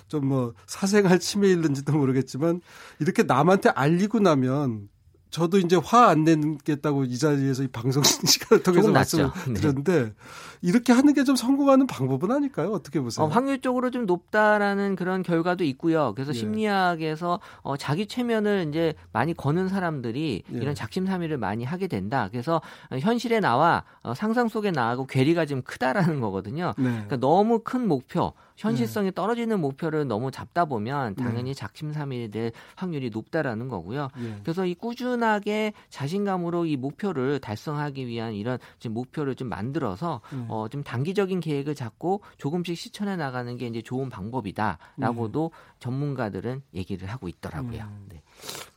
좀 0.07 0.29
뭐 0.29 0.53
사생활 0.67 1.19
침해일는지도 1.19 1.93
모르겠지만 1.93 2.61
이렇게 2.99 3.23
남한테 3.23 3.69
알리고 3.69 4.19
나면 4.19 4.89
저도 5.29 5.59
이제 5.59 5.75
화 5.75 6.07
안 6.09 6.23
내겠다고 6.23 7.03
이 7.03 7.17
자리에서 7.17 7.63
이 7.63 7.67
방송 7.67 8.01
시간을 8.25 8.63
통해서 8.63 8.91
말씀을 8.91 9.29
네. 9.47 9.53
드렸는데 9.53 10.13
이렇게 10.61 10.91
하는 10.91 11.13
게 11.13 11.23
좀 11.23 11.35
성공하는 11.35 11.85
방법은 11.85 12.31
아닐까요? 12.31 12.71
어떻게 12.71 12.99
보세요? 12.99 13.25
어, 13.25 13.29
확률적으로 13.29 13.91
좀 13.91 14.05
높다라는 14.07 14.95
그런 14.95 15.21
결과도 15.21 15.63
있고요. 15.65 16.13
그래서 16.15 16.31
예. 16.33 16.33
심리학에서 16.39 17.39
어, 17.61 17.77
자기 17.77 18.07
최면을 18.07 18.65
이제 18.69 18.93
많이 19.11 19.33
거는 19.33 19.69
사람들이 19.69 20.43
예. 20.51 20.57
이런 20.57 20.73
작심삼일을 20.73 21.37
많이 21.37 21.63
하게 21.65 21.87
된다. 21.87 22.29
그래서 22.31 22.61
현실에 22.99 23.39
나와 23.39 23.83
어, 24.01 24.13
상상 24.15 24.47
속에 24.47 24.71
나하고 24.71 25.05
괴리가 25.05 25.45
좀 25.45 25.61
크다라는 25.61 26.19
거거든요. 26.21 26.73
네. 26.77 26.89
그러니까 26.89 27.17
너무 27.17 27.59
큰 27.59 27.87
목표, 27.87 28.33
현실성이 28.59 29.07
네. 29.07 29.11
떨어지는 29.11 29.59
목표를 29.61 30.05
너무 30.05 30.31
잡다 30.31 30.65
보면 30.65 31.15
네. 31.15 31.23
당연히 31.23 31.55
작심삼일이 31.55 32.29
될 32.29 32.51
확률이 32.75 33.09
높다라는 33.09 33.69
거고요. 33.69 34.09
예. 34.19 34.39
그래서 34.43 34.65
이 34.65 34.75
꾸준하게 34.75 35.73
자신감으로 35.89 36.65
이 36.65 36.75
목표를 36.75 37.39
달성하기 37.39 38.05
위한 38.05 38.33
이런 38.33 38.59
지금 38.79 38.95
목표를 38.95 39.35
좀 39.35 39.47
만들어서 39.47 40.19
예. 40.33 40.45
어, 40.49 40.67
좀 40.69 40.83
단기적인 40.83 41.39
계획을 41.39 41.73
잡고 41.73 42.21
조금씩 42.37 42.77
실천해 42.77 43.15
나가는 43.15 43.55
게 43.57 43.67
이제 43.67 43.81
좋은 43.81 44.09
방법이다라고도 44.09 45.51
예. 45.53 45.73
전문가들은 45.79 46.61
얘기를 46.73 47.07
하고 47.07 47.29
있더라고요. 47.29 47.81
음. 47.81 48.05
네. 48.09 48.21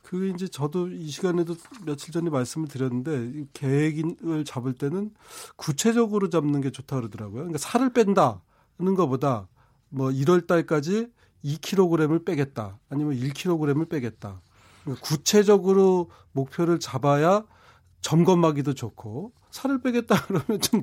그 0.01 0.29
이제 0.29 0.47
저도 0.47 0.89
이 0.89 1.09
시간에도 1.09 1.55
며칠 1.85 2.13
전에 2.13 2.29
말씀을 2.29 2.69
드렸는데 2.69 3.47
계획을 3.51 4.45
잡을 4.45 4.73
때는 4.73 5.11
구체적으로 5.57 6.29
잡는 6.29 6.61
게 6.61 6.71
좋다 6.71 6.95
그러더라고요. 6.95 7.35
그러니까 7.35 7.57
살을 7.57 7.91
뺀다는 7.91 8.95
것보다 8.95 9.47
뭐 9.93 10.09
1월 10.09 10.47
달까지 10.47 11.07
2kg을 11.45 12.25
빼겠다. 12.25 12.79
아니면 12.89 13.15
1kg을 13.15 13.89
빼겠다. 13.89 14.41
그러니까 14.81 15.05
구체적으로 15.05 16.09
목표를 16.31 16.79
잡아야 16.79 17.45
점검하기도 18.01 18.73
좋고 18.73 19.31
살을 19.53 19.79
빼겠다 19.81 20.15
그러면 20.25 20.59
좀 20.59 20.81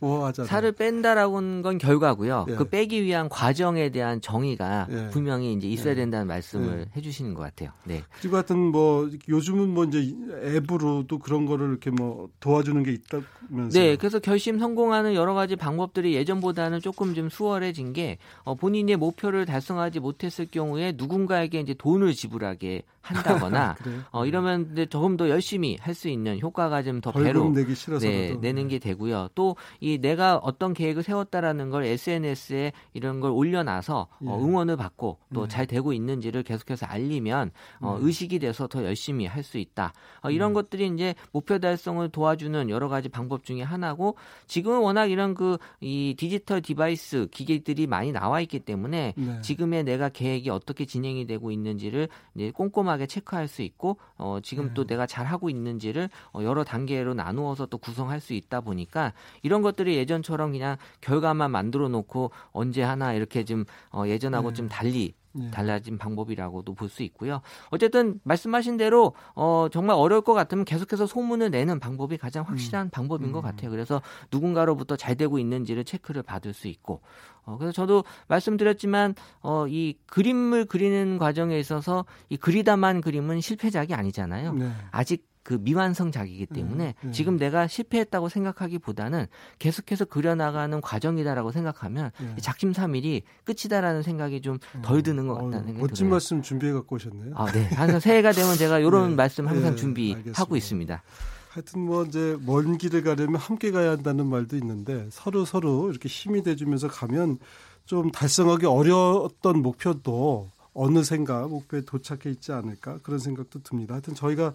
모호하잖아요. 0.00 0.48
살을 0.48 0.72
뺀다라고는 0.72 1.62
건 1.62 1.78
결과고요. 1.78 2.46
예. 2.48 2.54
그 2.56 2.68
빼기 2.68 3.04
위한 3.04 3.28
과정에 3.28 3.90
대한 3.90 4.20
정의가 4.20 4.88
예. 4.90 5.08
분명히 5.10 5.52
이제 5.52 5.68
있어야 5.68 5.92
예. 5.92 5.94
된다는 5.94 6.26
말씀을 6.26 6.80
예. 6.80 6.96
해주시는 6.96 7.34
것 7.34 7.42
같아요. 7.42 7.70
네. 7.84 8.02
그리고 8.20 8.36
하여튼 8.36 8.58
뭐 8.58 9.08
요즘은 9.28 9.68
뭐 9.68 9.84
이제 9.84 10.12
앱으로도 10.42 11.20
그런 11.20 11.46
거를 11.46 11.70
이렇게 11.70 11.90
뭐 11.90 12.28
도와주는 12.40 12.82
게 12.82 12.92
있다면서. 12.92 13.78
네, 13.78 13.94
그래서 13.96 14.18
결심 14.18 14.58
성공하는 14.58 15.14
여러 15.14 15.32
가지 15.34 15.54
방법들이 15.54 16.14
예전보다는 16.14 16.80
조금 16.80 17.14
좀 17.14 17.28
수월해진 17.30 17.92
게 17.92 18.18
어, 18.42 18.56
본인의 18.56 18.96
목표를 18.96 19.46
달성하지 19.46 20.00
못했을 20.00 20.46
경우에 20.46 20.94
누군가에게 20.96 21.60
이제 21.60 21.74
돈을 21.74 22.12
지불하게 22.14 22.82
한다거나 23.02 23.76
어, 24.12 24.26
이러면 24.26 24.70
이제 24.72 24.84
조금 24.86 25.16
더 25.16 25.28
열심히 25.28 25.78
할 25.80 25.94
수 25.94 26.08
있는 26.08 26.40
효과가 26.40 26.82
좀 26.82 27.00
더 27.00 27.12
배로 27.12 27.48
내기 27.50 27.74
싫어서 27.74 27.99
네, 28.08 28.34
내는 28.40 28.68
게 28.68 28.78
되고요. 28.78 29.28
또 29.34 29.56
이 29.80 29.98
내가 29.98 30.36
어떤 30.36 30.74
계획을 30.74 31.02
세웠다라는 31.02 31.70
걸 31.70 31.84
SNS에 31.84 32.72
이런 32.92 33.20
걸 33.20 33.30
올려놔서 33.30 34.00
어, 34.00 34.08
예. 34.22 34.28
어, 34.28 34.38
응원을 34.38 34.76
받고 34.76 35.18
또잘 35.34 35.66
네. 35.66 35.74
되고 35.76 35.92
있는지를 35.92 36.42
계속해서 36.42 36.86
알리면 36.86 37.50
어, 37.80 37.98
네. 37.98 38.06
의식이 38.06 38.38
돼서 38.38 38.66
더 38.66 38.84
열심히 38.84 39.26
할 39.26 39.40
수 39.42 39.56
있다. 39.58 39.92
어, 40.22 40.30
이런 40.30 40.50
네. 40.50 40.54
것들이 40.54 40.86
이제 40.88 41.14
목표 41.32 41.58
달성을 41.58 42.06
도와주는 42.10 42.68
여러 42.68 42.88
가지 42.88 43.08
방법 43.08 43.42
중에 43.44 43.62
하나고 43.62 44.16
지금은 44.46 44.80
워낙 44.80 45.06
이런 45.06 45.34
그 45.34 45.56
이 45.80 46.14
디지털 46.18 46.60
device 46.60 47.28
기기들이 47.30 47.86
많이 47.86 48.12
나와 48.12 48.40
있기 48.42 48.60
때문에 48.60 49.14
네. 49.16 49.40
지금의 49.40 49.84
내가 49.84 50.08
계획이 50.10 50.50
어떻게 50.50 50.84
진행이 50.84 51.26
되고 51.26 51.50
있는지를 51.50 52.08
이제 52.34 52.50
꼼꼼하게 52.50 53.06
체크할 53.06 53.48
수 53.48 53.62
있고 53.62 53.96
어, 54.16 54.38
지금 54.42 54.68
네. 54.68 54.74
또 54.74 54.84
내가 54.84 55.06
잘 55.06 55.24
하고 55.26 55.48
있는지를 55.48 56.10
어, 56.32 56.42
여러 56.42 56.64
단계로 56.64 57.14
나누어서 57.14 57.66
또 57.66 57.78
구성할 57.80 58.20
수 58.20 58.32
있다 58.34 58.60
보니까 58.60 59.12
이런 59.42 59.62
것들이 59.62 59.96
예전처럼 59.96 60.52
그냥 60.52 60.76
결과만 61.00 61.50
만들어 61.50 61.88
놓고 61.88 62.30
언제 62.52 62.82
하나 62.82 63.12
이렇게 63.12 63.44
좀 63.44 63.64
어, 63.90 64.04
예전하고 64.06 64.48
네. 64.50 64.54
좀 64.54 64.68
달리 64.68 65.14
네. 65.32 65.48
달라진 65.52 65.96
방법이라고도 65.96 66.74
볼 66.74 66.88
수 66.88 67.04
있고요. 67.04 67.40
어쨌든 67.70 68.18
말씀하신 68.24 68.76
대로 68.76 69.14
어 69.36 69.68
정말 69.70 69.94
어려울 69.94 70.22
것 70.22 70.34
같으면 70.34 70.64
계속해서 70.64 71.06
소문을 71.06 71.52
내는 71.52 71.78
방법이 71.78 72.16
가장 72.18 72.44
확실한 72.44 72.88
음. 72.88 72.90
방법인 72.90 73.28
음. 73.28 73.32
것 73.32 73.40
같아요. 73.40 73.70
그래서 73.70 74.02
누군가로부터 74.32 74.96
잘 74.96 75.14
되고 75.14 75.38
있는지를 75.38 75.84
체크를 75.84 76.24
받을 76.24 76.52
수 76.52 76.66
있고 76.66 77.00
어 77.44 77.56
그래서 77.58 77.70
저도 77.72 78.02
말씀드렸지만 78.26 79.14
어 79.42 79.66
이 79.68 79.94
그림을 80.06 80.64
그리는 80.64 81.16
과정에 81.18 81.56
있어서 81.60 82.04
이 82.28 82.36
그리다만 82.36 83.00
그림은 83.00 83.40
실패작이 83.40 83.94
아니잖아요. 83.94 84.54
네. 84.54 84.72
아직 84.90 85.29
그 85.50 85.58
미완성작이기 85.60 86.46
음, 86.52 86.54
때문에 86.54 86.94
음, 87.02 87.08
음. 87.08 87.12
지금 87.12 87.36
내가 87.36 87.66
실패했다고 87.66 88.28
생각하기보다는 88.28 89.26
계속해서 89.58 90.04
그려나가는 90.04 90.80
과정이다라고 90.80 91.50
생각하면 91.50 92.12
음. 92.20 92.36
작심삼일이 92.40 93.24
끝이다라는 93.42 94.04
생각이 94.04 94.42
좀덜 94.42 94.98
음. 94.98 95.02
드는 95.02 95.26
것 95.26 95.34
같다는 95.34 95.58
어, 95.58 95.62
생각이 95.64 95.80
멋진 95.80 95.94
들어요. 95.94 96.10
말씀 96.10 96.40
준비해 96.40 96.72
갖고 96.72 96.94
오셨네요. 96.94 97.34
아, 97.34 97.50
네. 97.50 97.64
항상 97.74 97.98
새해가 97.98 98.30
되면 98.30 98.54
제가 98.54 98.78
이런 98.78 99.10
네. 99.10 99.16
말씀 99.16 99.48
항상 99.48 99.72
네, 99.72 99.76
준비하고 99.76 100.20
알겠습니다. 100.20 100.56
있습니다. 100.56 101.02
하여튼 101.48 101.80
뭐 101.80 102.04
이제 102.04 102.36
먼 102.46 102.78
길을 102.78 103.02
가려면 103.02 103.34
함께 103.40 103.72
가야 103.72 103.90
한다는 103.90 104.28
말도 104.28 104.56
있는데 104.56 105.08
서로 105.10 105.44
서로 105.44 105.90
이렇게 105.90 106.08
힘이 106.08 106.44
돼주면서 106.44 106.86
가면 106.86 107.38
좀 107.86 108.12
달성하기 108.12 108.66
어려웠던 108.66 109.62
목표도 109.62 110.48
어느샌가 110.74 111.48
목표에 111.48 111.80
도착해 111.80 112.30
있지 112.30 112.52
않을까 112.52 112.98
그런 113.02 113.18
생각도 113.18 113.64
듭니다. 113.64 113.94
하여튼 113.94 114.14
저희가 114.14 114.54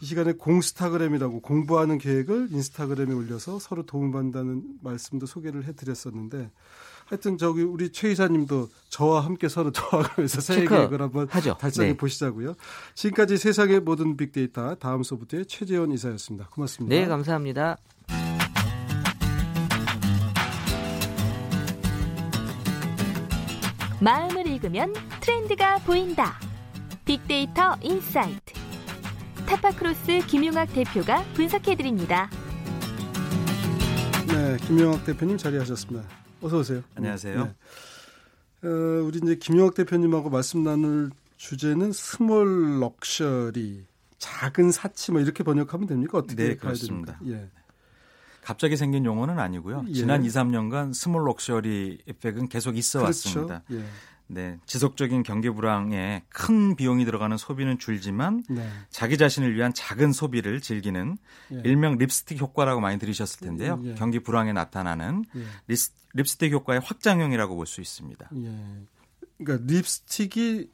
이 0.00 0.06
시간에 0.06 0.32
공스타그램이라고 0.32 1.40
공부하는 1.40 1.98
계획을 1.98 2.48
인스타그램에 2.52 3.12
올려서 3.12 3.58
서로 3.58 3.84
도움받는다는 3.84 4.62
말씀도 4.82 5.26
소개를 5.26 5.64
해드렸었는데 5.64 6.50
하여튼 7.06 7.38
저기 7.38 7.62
우리 7.62 7.90
최 7.90 8.10
이사님도 8.10 8.68
저와 8.90 9.24
함께 9.24 9.48
서로 9.48 9.72
도와가면서 9.72 10.40
새 10.40 10.66
계획을 10.66 11.00
한번 11.00 11.26
하죠. 11.28 11.56
달성해 11.58 11.88
네. 11.88 11.96
보시자고요. 11.96 12.54
지금까지 12.94 13.38
세상의 13.38 13.80
모든 13.80 14.16
빅데이터 14.16 14.74
다음 14.76 15.02
소프트의 15.02 15.46
최재원 15.46 15.90
이사였습니다. 15.90 16.48
고맙습니다. 16.50 16.94
네, 16.94 17.06
감사합니다. 17.06 17.78
마음을 24.00 24.46
읽으면 24.46 24.94
트렌드가 25.20 25.78
보인다. 25.78 26.38
빅데이터 27.04 27.74
insight. 27.82 28.57
타파크로스 29.48 30.26
김용학 30.26 30.70
대표가 30.74 31.24
분석해드립니다. 31.32 32.28
네, 34.28 34.58
김용학 34.66 35.06
대표님 35.06 35.38
자리하셨습니다. 35.38 36.06
어서 36.42 36.58
오세요. 36.58 36.82
안녕하세요. 36.94 37.44
네. 37.44 38.68
어, 38.68 38.70
우리 39.04 39.18
이제 39.22 39.36
김용학 39.36 39.72
대표님하고 39.74 40.28
말씀 40.28 40.64
나눌 40.64 41.10
주제는 41.38 41.92
small 41.92 42.80
luxury, 42.80 43.86
작은 44.18 44.70
사치 44.70 45.12
뭐 45.12 45.20
이렇게 45.22 45.42
번역하면 45.42 45.86
됩니까? 45.88 46.18
어떻게 46.18 46.48
네, 46.48 46.56
그렇습니다. 46.56 47.18
예. 47.26 47.48
갑자기 48.42 48.76
생긴 48.76 49.06
용어는 49.06 49.38
아니고요. 49.38 49.86
예. 49.88 49.92
지난 49.94 50.26
2, 50.26 50.28
3년간 50.28 50.92
small 50.92 51.26
luxury 51.26 52.02
effect은 52.06 52.48
계속 52.48 52.76
있어 52.76 52.98
그렇죠. 52.98 53.06
왔습니다. 53.06 53.62
예. 53.70 53.82
네, 54.28 54.58
지속적인 54.66 55.22
경기 55.22 55.48
불황에 55.50 56.22
큰 56.28 56.76
비용이 56.76 57.04
들어가는 57.06 57.36
소비는 57.36 57.78
줄지만 57.78 58.44
네. 58.50 58.68
자기 58.90 59.16
자신을 59.16 59.54
위한 59.54 59.72
작은 59.74 60.12
소비를 60.12 60.60
즐기는 60.60 61.16
예. 61.52 61.62
일명 61.64 61.96
립스틱 61.96 62.38
효과라고 62.40 62.80
많이 62.80 62.98
들으셨을 62.98 63.40
텐데요. 63.40 63.80
예. 63.84 63.94
경기 63.94 64.18
불황에 64.20 64.52
나타나는 64.52 65.24
예. 65.34 65.40
립스, 65.66 65.92
립스틱 66.14 66.52
효과의 66.52 66.80
확장형이라고 66.80 67.56
볼 67.56 67.66
수 67.66 67.80
있습니다. 67.80 68.28
예. 68.36 68.56
그러니까 69.38 69.66
립스틱이 69.72 70.68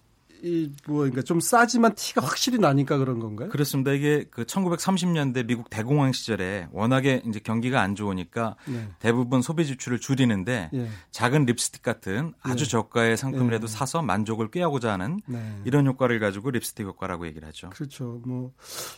이 0.45 0.56
뭐 0.56 0.99
그러니까 0.99 1.23
좀 1.23 1.41
싸지만 1.41 1.95
티가 1.95 2.21
확실히 2.21 2.59
나니까 2.59 2.99
그런 2.99 3.19
건가요? 3.19 3.49
그렇습니다. 3.49 3.93
이게 3.93 4.27
그 4.31 4.45
1930년대 4.45 5.47
미국 5.47 5.71
대공황 5.71 6.13
시절에 6.13 6.69
워낙에 6.71 7.23
이제 7.27 7.41
경기가 7.41 7.81
안 7.81 7.95
좋으니까 7.95 8.57
네. 8.67 8.89
대부분 8.99 9.41
소비 9.41 9.65
지출을 9.65 10.01
줄이는데 10.01 10.69
네. 10.71 10.89
작은 11.13 11.47
립스틱 11.47 11.83
같은 11.83 12.35
아주 12.43 12.65
네. 12.65 12.71
저가의 12.71 13.17
상품이라도 13.17 13.67
네. 13.67 13.73
사서 13.73 14.03
만족을 14.03 14.51
꾀하고자 14.51 14.93
하는 14.93 15.21
네. 15.25 15.63
이런 15.65 15.87
효과를 15.87 16.21
가지고 16.21 16.51
립스틱 16.51 16.87
효과라고 16.87 17.27
얘기를 17.27 17.49
하죠. 17.49 17.71
그렇죠. 17.71 18.21
뭐 18.27 18.53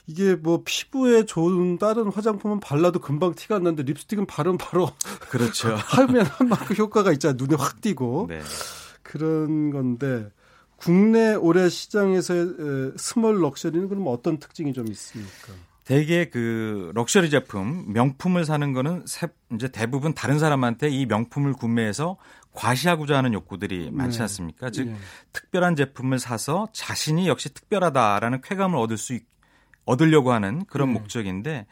이게 0.09 0.35
뭐 0.35 0.63
피부에 0.65 1.27
좋은 1.27 1.79
다른 1.79 2.11
화장품은 2.11 2.59
발라도 2.59 2.99
금방 2.99 3.37
티가 3.37 3.57
안 3.57 3.63
나는데 3.63 3.85
립스틱은 3.85 4.27
바르면 4.27 4.59
바로 4.59 4.91
그렇죠. 5.31 5.77
하면 5.79 6.27
한 6.27 6.49
만큼 6.49 6.75
효과가 6.77 7.13
있잖아요. 7.13 7.37
눈에 7.39 7.55
확 7.57 7.81
띄고. 7.81 8.27
네. 8.29 8.41
그런 9.03 9.71
건데 9.71 10.29
국내 10.77 11.35
올해 11.35 11.69
시장에서의 11.69 12.93
small 12.97 13.41
luxury는 13.41 13.89
그럼 13.89 14.05
어떤 14.07 14.39
특징이 14.39 14.73
좀 14.73 14.89
있습니까? 14.89 15.53
대개 15.85 16.29
그 16.29 16.91
럭셔리 16.95 17.31
제품, 17.31 17.93
명품을 17.93 18.45
사는 18.45 18.73
거는 18.73 19.05
이제 19.55 19.69
대부분 19.69 20.15
다른 20.15 20.39
사람한테 20.39 20.89
이 20.89 21.07
명품을 21.07 21.53
구매해서 21.53 22.17
과시하고자 22.53 23.17
하는 23.17 23.33
욕구들이 23.33 23.91
많지 23.93 24.19
네. 24.19 24.23
않습니까? 24.23 24.71
즉 24.71 24.87
네. 24.87 24.97
특별한 25.33 25.77
제품을 25.77 26.19
사서 26.19 26.69
자신이 26.73 27.29
역시 27.29 27.55
특별하다라는 27.55 28.41
쾌감을 28.41 28.79
얻을 28.79 28.99
수 28.99 29.17
얻으려고 29.85 30.33
하는 30.33 30.65
그런 30.65 30.93
네. 30.93 30.99
목적인데 30.99 31.67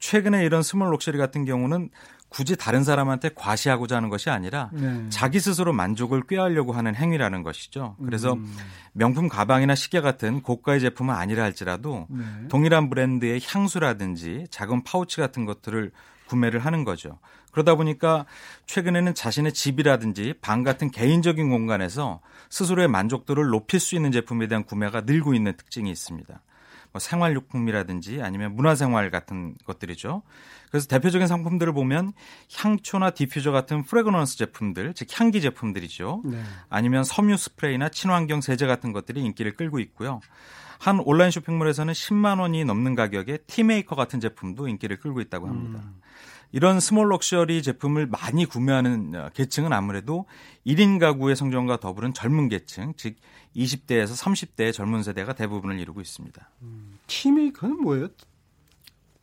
최근에 0.00 0.44
이런 0.44 0.62
small 0.64 0.90
luxury 0.90 1.16
같은 1.16 1.44
경우는 1.44 1.90
굳이 2.32 2.56
다른 2.56 2.82
사람한테 2.82 3.30
과시하고자 3.34 3.96
하는 3.96 4.08
것이 4.08 4.30
아니라 4.30 4.70
네. 4.72 5.06
자기 5.10 5.38
스스로 5.38 5.72
만족을 5.72 6.22
꾀하려고 6.26 6.72
하는 6.72 6.94
행위라는 6.94 7.42
것이죠. 7.42 7.96
그래서 8.04 8.32
음. 8.32 8.56
명품 8.92 9.28
가방이나 9.28 9.74
시계 9.74 10.00
같은 10.00 10.42
고가의 10.42 10.80
제품은 10.80 11.14
아니라 11.14 11.44
할지라도 11.44 12.06
네. 12.08 12.24
동일한 12.48 12.88
브랜드의 12.88 13.40
향수라든지 13.44 14.46
작은 14.50 14.82
파우치 14.82 15.18
같은 15.18 15.44
것들을 15.44 15.92
구매를 16.26 16.60
하는 16.60 16.84
거죠. 16.84 17.18
그러다 17.50 17.74
보니까 17.74 18.24
최근에는 18.64 19.14
자신의 19.14 19.52
집이라든지 19.52 20.34
방 20.40 20.62
같은 20.62 20.90
개인적인 20.90 21.50
공간에서 21.50 22.20
스스로의 22.48 22.88
만족도를 22.88 23.48
높일 23.48 23.78
수 23.78 23.94
있는 23.94 24.10
제품에 24.10 24.48
대한 24.48 24.64
구매가 24.64 25.02
늘고 25.02 25.34
있는 25.34 25.54
특징이 25.56 25.90
있습니다. 25.90 26.40
뭐 26.92 27.00
생활용품이라든지 27.00 28.20
아니면 28.22 28.54
문화생활 28.54 29.10
같은 29.10 29.54
것들이죠. 29.64 30.22
그래서 30.70 30.86
대표적인 30.88 31.26
상품들을 31.26 31.72
보면 31.72 32.12
향초나 32.54 33.10
디퓨저 33.10 33.50
같은 33.50 33.82
fragrance 33.82 34.38
제품들, 34.38 34.94
즉 34.94 35.08
향기 35.18 35.40
제품들이죠. 35.40 36.22
네. 36.24 36.42
아니면 36.68 37.04
섬유 37.04 37.36
스프레이나 37.36 37.88
친환경 37.88 38.40
세제 38.40 38.66
같은 38.66 38.92
것들이 38.92 39.22
인기를 39.22 39.56
끌고 39.56 39.80
있고요. 39.80 40.20
한 40.78 40.98
온라인 41.00 41.30
쇼핑몰에서는 41.30 41.92
10만 41.92 42.40
원이 42.40 42.64
넘는 42.64 42.94
가격의 42.94 43.40
tea 43.46 43.64
maker 43.64 43.94
같은 43.94 44.18
제품도 44.20 44.66
인기를 44.68 44.98
끌고 44.98 45.20
있다고 45.20 45.46
합니다. 45.46 45.80
음. 45.84 46.01
이런 46.52 46.80
small 46.80 47.10
luxury 47.10 47.62
제품을 47.62 48.06
많이 48.06 48.44
구매하는 48.44 49.14
어, 49.14 49.30
계층은 49.34 49.72
아무래도 49.72 50.26
1인 50.66 51.00
가구의 51.00 51.34
성장과 51.34 51.80
더불은 51.80 52.12
젊은 52.12 52.48
계층, 52.48 52.92
즉 52.96 53.16
20대에서 53.56 54.16
30대의 54.16 54.72
젊은 54.72 55.02
세대가 55.02 55.34
대부분을 55.34 55.80
이루고 55.80 56.00
있습니다. 56.00 56.48
음, 56.62 56.98
tea 57.06 57.25
maker는 57.25 57.80
뭐예요? 57.80 58.08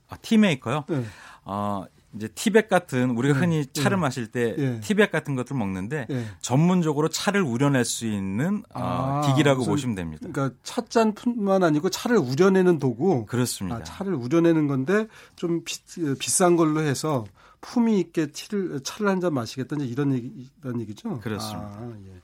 아, 0.09 0.17
tea 0.17 0.36
maker요? 0.36 0.85
네. 0.87 1.05
어, 1.45 1.85
이제 2.15 2.27
티백 2.27 2.69
같은 2.69 3.11
우리가 3.11 3.35
네. 3.35 3.39
흔히 3.39 3.65
차를 3.67 3.97
네. 3.97 4.01
마실 4.01 4.27
때 4.27 4.55
네. 4.55 4.79
티백 4.79 5.11
같은 5.11 5.35
것들 5.35 5.55
먹는데 5.55 6.07
네. 6.09 6.25
전문적으로 6.41 7.07
차를 7.09 7.41
우려낼 7.41 7.85
수 7.85 8.07
있는 8.07 8.63
어, 8.73 9.21
아, 9.23 9.27
기기라고 9.27 9.63
보시면 9.65 9.95
됩니다. 9.95 10.27
그러니까 10.31 10.55
찻잔뿐만 10.63 11.63
아니고 11.63 11.89
차를 11.89 12.17
우려내는 12.17 12.79
도구. 12.79 13.25
그렇습니다. 13.25 13.77
아, 13.77 13.83
차를 13.83 14.13
우려내는 14.15 14.67
건데 14.67 15.07
좀 15.35 15.63
비, 15.63 15.77
비싼 16.17 16.55
걸로 16.55 16.81
해서 16.81 17.25
품위 17.61 17.99
있게 17.99 18.27
tea를 18.31 18.79
차를 18.83 19.07
한 19.09 19.19
잔 19.19 19.33
마시겠다 19.33 19.75
이런 19.81 20.13
얘기 20.13 20.49
이런 20.63 20.79
얘기죠. 20.81 21.19
그렇습니다. 21.19 21.67
아, 21.67 21.93
예. 22.07 22.21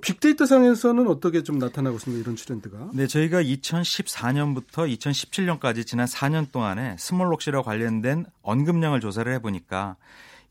빅데이터 0.00 0.46
상에서는 0.46 1.06
어떻게 1.06 1.42
좀 1.42 1.58
나타나고 1.58 1.96
있습니까? 1.96 2.22
이런 2.22 2.34
트렌드가? 2.34 2.90
네, 2.94 3.06
저희가 3.06 3.42
2014년부터 3.42 4.88
2017년까지 4.98 5.86
지난 5.86 6.06
4년 6.06 6.50
동안에 6.50 6.96
small 6.98 7.23
luxury와 7.23 7.62
관련된 7.62 8.24
언급량을 8.42 9.00
조사를 9.00 9.30
해보니까 9.34 9.96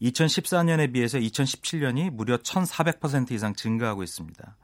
2014년에 0.01 0.93
비해서 0.93 1.17
2017년이 1.17 2.11
무려 2.11 2.37
1,400% 2.37 3.31
이상 3.31 3.55
증가하고 3.55 4.03
있습니다. 4.03 4.55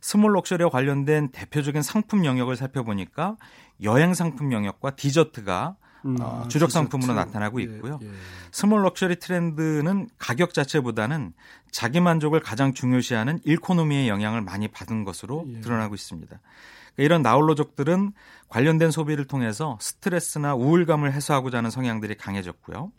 small 0.00 0.32
luxury와 0.34 0.70
관련된 0.70 1.30
대표적인 1.30 1.82
상품 1.82 2.24
영역을 2.24 2.56
살펴보니까 2.56 3.36
여행 3.82 4.14
상품 4.14 4.52
영역과 4.52 4.96
디저트가 4.96 5.76
음, 6.04 6.16
어, 6.20 6.42
아, 6.44 6.48
주력 6.48 6.70
상품으로 6.70 7.14
나타나고 7.14 7.60
예, 7.60 7.64
있고요. 7.64 7.98
예, 8.02 8.06
예. 8.06 8.10
small 8.52 8.82
luxury 8.84 9.16
트렌드는 9.16 10.08
가격 10.18 10.54
자체보다는 10.54 11.32
자기 11.70 12.00
만족을 12.00 12.40
가장 12.40 12.72
중요시하는 12.74 13.40
일코노미의 13.44 14.08
영향을 14.08 14.40
많이 14.42 14.68
받은 14.68 15.04
것으로 15.04 15.44
예. 15.48 15.60
드러나고 15.60 15.94
있습니다. 15.94 16.28
그러니까 16.28 16.48
이런 16.96 17.22
나홀로족들은 17.22 18.12
관련된 18.48 18.90
소비를 18.90 19.24
통해서 19.26 19.78
스트레스나 19.80 20.54
우울감을 20.54 21.12
해소하고자 21.12 21.58
하는 21.58 21.70
성향들이 21.70 22.16
강해졌고요. 22.16 22.90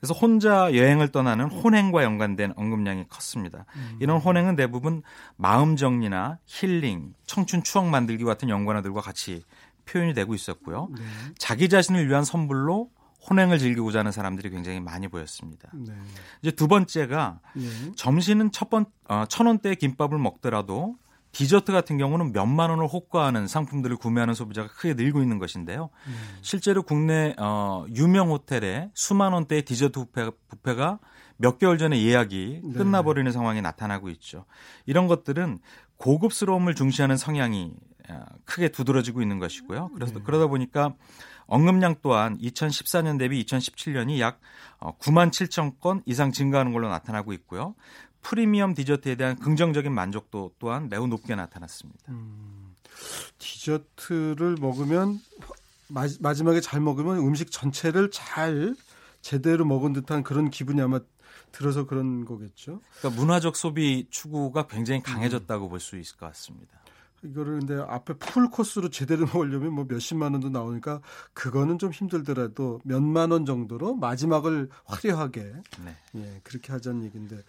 그래서 0.00 0.14
혼자 0.14 0.74
여행을 0.74 1.12
떠나는 1.12 1.50
혼행과 1.50 2.02
연관된 2.04 2.54
언급량이 2.56 3.04
컸습니다. 3.08 3.66
음. 3.76 3.98
이런 4.00 4.18
혼행은 4.18 4.56
대부분 4.56 5.02
마음 5.36 5.76
정리나 5.76 6.38
힐링, 6.46 7.12
청춘 7.26 7.62
추억 7.62 7.86
만들기 7.86 8.24
같은 8.24 8.48
연관어들과 8.48 9.02
같이 9.02 9.44
표현이 9.90 10.14
되고 10.14 10.34
있었고요. 10.34 10.88
네. 10.96 11.02
자기 11.38 11.68
자신을 11.68 12.08
위한 12.08 12.24
선물로 12.24 12.90
혼행을 13.28 13.58
즐기고자 13.58 13.98
하는 14.00 14.12
사람들이 14.12 14.50
굉장히 14.50 14.80
많이 14.80 15.08
보였습니다. 15.08 15.68
네. 15.74 15.92
이제 16.42 16.50
두 16.52 16.68
번째가 16.68 17.40
네. 17.54 17.92
점심은 17.96 18.50
첫번 18.52 18.86
어, 19.08 19.24
천 19.28 19.46
원대의 19.46 19.76
김밥을 19.76 20.18
먹더라도 20.18 20.96
디저트 21.32 21.70
같은 21.70 21.96
경우는 21.96 22.32
몇만 22.32 22.70
원을 22.70 22.86
호가하는 22.86 23.46
상품들을 23.46 23.96
구매하는 23.96 24.34
소비자가 24.34 24.68
크게 24.68 24.94
늘고 24.94 25.22
있는 25.22 25.38
것인데요. 25.38 25.90
음. 26.06 26.14
실제로 26.42 26.82
국내 26.82 27.34
어, 27.38 27.84
유명 27.94 28.30
호텔에 28.30 28.90
수만 28.94 29.32
원대의 29.32 29.62
디저트 29.62 30.06
뷔페, 30.06 30.30
뷔페가 30.62 30.98
몇 31.36 31.58
개월 31.58 31.78
전에 31.78 32.02
예약이 32.02 32.60
네. 32.64 32.72
끝나버리는 32.72 33.30
상황이 33.32 33.62
나타나고 33.62 34.08
있죠. 34.10 34.44
이런 34.86 35.06
것들은 35.06 35.58
고급스러움을 35.98 36.74
중시하는 36.74 37.16
성향이 37.16 37.74
어, 37.74 37.89
크게 38.44 38.68
두드러지고 38.68 39.22
있는 39.22 39.38
것이고요. 39.38 39.90
그래서 39.94 40.14
네. 40.14 40.20
그러다 40.24 40.46
보니까 40.46 40.94
언급량 41.46 41.96
또한 42.02 42.38
2014년 42.38 43.18
대비 43.18 43.44
2017년이 43.44 44.20
약 44.20 44.40
9만 44.80 45.28
어, 45.28 45.30
7천 45.30 45.80
건 45.80 46.02
이상 46.06 46.32
증가하는 46.32 46.72
걸로 46.72 46.88
나타나고 46.88 47.32
있고요. 47.34 47.74
프리미엄 48.22 48.74
디저트에 48.74 49.16
대한 49.16 49.36
긍정적인 49.36 49.92
만족도 49.92 50.52
또한 50.58 50.88
매우 50.88 51.06
높게 51.06 51.34
나타났습니다. 51.34 52.00
음, 52.08 52.74
디저트를 53.38 54.56
먹으면 54.60 55.20
마, 55.88 56.06
마지막에 56.20 56.60
잘 56.60 56.80
먹으면 56.80 57.18
음식 57.18 57.50
전체를 57.50 58.10
잘 58.10 58.74
제대로 59.22 59.64
먹은 59.64 59.92
듯한 59.92 60.22
그런 60.22 60.50
기분이 60.50 60.80
아마 60.80 61.00
들어서 61.52 61.86
그런 61.86 62.24
거겠죠. 62.24 62.80
그러니까 62.98 63.20
문화적 63.20 63.56
소비 63.56 64.06
추구가 64.10 64.66
굉장히 64.66 65.02
강해졌다고 65.02 65.66
음. 65.66 65.70
볼수 65.70 65.98
있을 65.98 66.16
것 66.16 66.26
같습니다. 66.26 66.79
이거를 67.22 67.60
근데 67.60 67.74
앞에 67.74 68.14
풀 68.14 68.48
코스로 68.48 68.88
제대로 68.88 69.26
먹으려면 69.26 69.72
뭐 69.72 69.84
몇십만 69.88 70.32
원도 70.32 70.48
나오니까 70.48 71.00
그거는 71.34 71.78
좀 71.78 71.90
힘들더라도 71.90 72.80
몇만 72.84 73.30
원 73.30 73.44
정도로 73.44 73.94
마지막을 73.94 74.68
화려하게 74.84 75.52
네. 75.84 75.96
예, 76.16 76.40
그렇게 76.42 76.72
하자는 76.72 77.04
얘기인데 77.04 77.42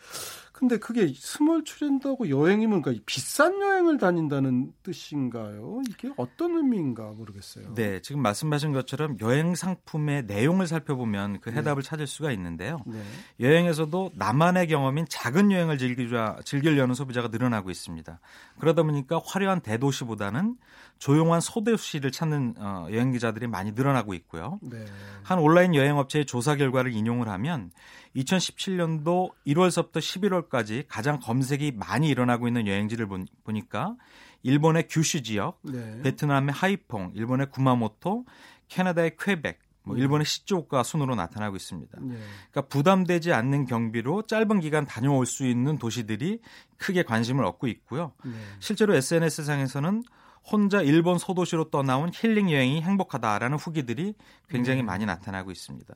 근데 0.62 0.78
그게 0.78 1.12
small 1.16 1.64
트렌드하고 1.64 2.30
여행이면 2.30 2.84
그러니까 2.84 3.04
비싼 3.08 3.60
여행을 3.60 3.98
다닌다는 3.98 4.72
뜻인가요? 4.84 5.82
이게 5.90 6.12
어떤 6.18 6.56
의미인가 6.56 7.14
모르겠어요. 7.14 7.74
네, 7.74 8.00
지금 8.04 8.22
말씀하신 8.22 8.72
것처럼 8.72 9.18
여행 9.22 9.56
상품의 9.56 10.26
내용을 10.26 10.68
살펴보면 10.68 11.40
그 11.40 11.50
네. 11.50 11.56
해답을 11.58 11.82
네. 11.82 11.90
찾을 11.90 12.06
수가 12.06 12.32
있는데요. 12.34 12.78
네. 12.86 13.02
여행에서도 13.40 14.12
나만의 14.14 14.68
경험인 14.68 15.08
작은 15.10 15.52
여행을 15.52 15.80
즐기자, 15.80 16.38
즐기려는 16.46 16.94
소비자가 16.94 17.30
늘어나고 17.30 17.72
있습니다. 17.72 18.20
그러다 18.60 18.84
보니까 18.84 19.20
화려한 19.26 19.62
대도시보다는 19.62 20.58
조용한 21.00 21.42
소도시를 21.42 22.12
찾는 22.12 22.54
어, 22.60 22.86
여행 22.92 23.12
기자들이 23.12 23.48
많이 23.48 23.72
늘어나고 23.72 24.14
있고요. 24.14 24.60
네. 24.62 24.86
한 25.24 25.40
온라인 25.40 25.74
여행 25.74 25.98
업체의 25.98 26.28
조사 26.28 26.56
결과를 26.56 26.94
인용을 26.94 27.30
하면 27.30 27.72
2017년도 28.16 29.32
1월서부터 29.48 29.98
11월까지 29.98 30.86
가장 30.88 31.20
검색이 31.20 31.74
많이 31.76 32.10
일어나고 32.10 32.48
있는 32.48 32.68
여행지를 32.68 33.08
보니까 33.44 33.96
일본의 34.44 34.88
규슈 34.90 35.22
지역, 35.24 35.60
네. 35.62 36.02
베트남의 36.02 36.54
하이퐁, 36.54 37.14
일본의 37.16 37.52
구마모토, 37.52 38.26
캐나다의 38.68 39.18
퀘벡, 39.20 39.58
뭐 39.84 39.96
네. 39.96 40.02
일본의 40.02 40.26
시즈오카 40.26 40.84
순으로 40.84 41.16
나타나고 41.16 41.56
있습니다. 41.56 41.98
네. 42.02 42.18
그러니까 42.52 42.62
부담되지 42.70 43.34
않는 43.34 43.66
경비로 43.66 44.24
짧은 44.24 44.60
기간 44.60 44.86
다녀올 44.86 45.26
수 45.26 45.46
있는 45.46 45.78
도시들이 45.78 46.40
크게 46.78 47.04
관심을 47.04 47.46
얻고 47.46 47.68
있고요. 47.68 48.14
네. 48.24 48.32
실제로 48.60 48.96
SNS상에서는 48.96 50.04
혼자 50.44 50.82
일본 50.82 51.18
소도시로 51.20 51.70
떠나온 51.70 52.12
힐링 52.14 52.52
여행이 52.52 52.82
행복하다라는 52.82 53.58
후기들이 53.58 54.16
굉장히 54.50 54.80
네. 54.80 54.84
많이 54.84 55.06
나타나고 55.06 55.52
있습니다. 55.52 55.94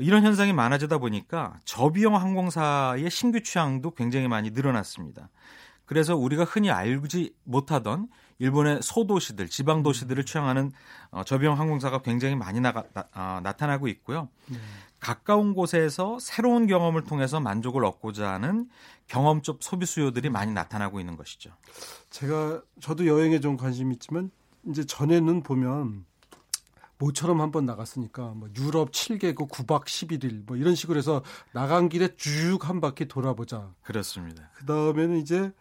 이런 0.00 0.24
현상이 0.24 0.52
많아지다 0.52 0.98
보니까 0.98 1.58
저비용 1.64 2.16
항공사의 2.16 3.10
신규 3.10 3.42
취향도 3.42 3.92
굉장히 3.92 4.28
많이 4.28 4.50
늘어났습니다. 4.50 5.28
그래서 5.84 6.16
우리가 6.16 6.44
흔히 6.44 6.70
알지 6.70 7.34
못하던 7.44 8.08
일본의 8.38 8.80
소도시들, 8.82 9.48
지방 9.48 9.82
도시들을 9.82 10.24
취향하는 10.24 10.70
어, 11.10 11.24
저비용 11.24 11.58
항공사가 11.58 12.02
굉장히 12.02 12.36
많이 12.36 12.60
나가, 12.60 12.84
나, 12.92 13.08
어, 13.14 13.52
타나고 13.52 13.88
있고요. 13.88 14.28
네. 14.46 14.58
가까운 15.00 15.54
곳에서 15.54 16.18
새로운 16.20 16.66
경험을 16.66 17.04
통해서 17.04 17.40
만족을 17.40 17.84
얻고자 17.84 18.32
하는 18.32 18.68
경험적 19.06 19.58
소비 19.62 19.86
수요들이 19.86 20.28
많이 20.28 20.52
나타나고 20.52 21.00
있는 21.00 21.16
것이죠. 21.16 21.50
제가 22.10 22.62
저도 22.80 23.06
여행에 23.06 23.40
좀 23.40 23.56
관심이 23.56 23.94
있지만 23.94 24.30
이제 24.66 24.84
전에는 24.84 25.42
보면 25.42 26.04
모처럼 26.98 27.40
한 27.40 27.50
번 27.52 27.64
나갔으니까 27.64 28.34
뭐 28.34 28.48
유럽 28.58 28.90
7개국 28.90 29.48
9박 29.50 29.84
11일 29.84 30.44
뭐 30.46 30.56
이런 30.56 30.74
식으로 30.74 30.98
해서 30.98 31.22
나간 31.52 31.88
길에 31.88 32.08
쭉 32.16 32.68
한 32.68 32.80
바퀴 32.80 33.06
돌아보자. 33.06 33.72
그렇습니다. 33.82 34.50
그 34.54 34.66
다음에는 34.66 35.16
이제 35.18 35.52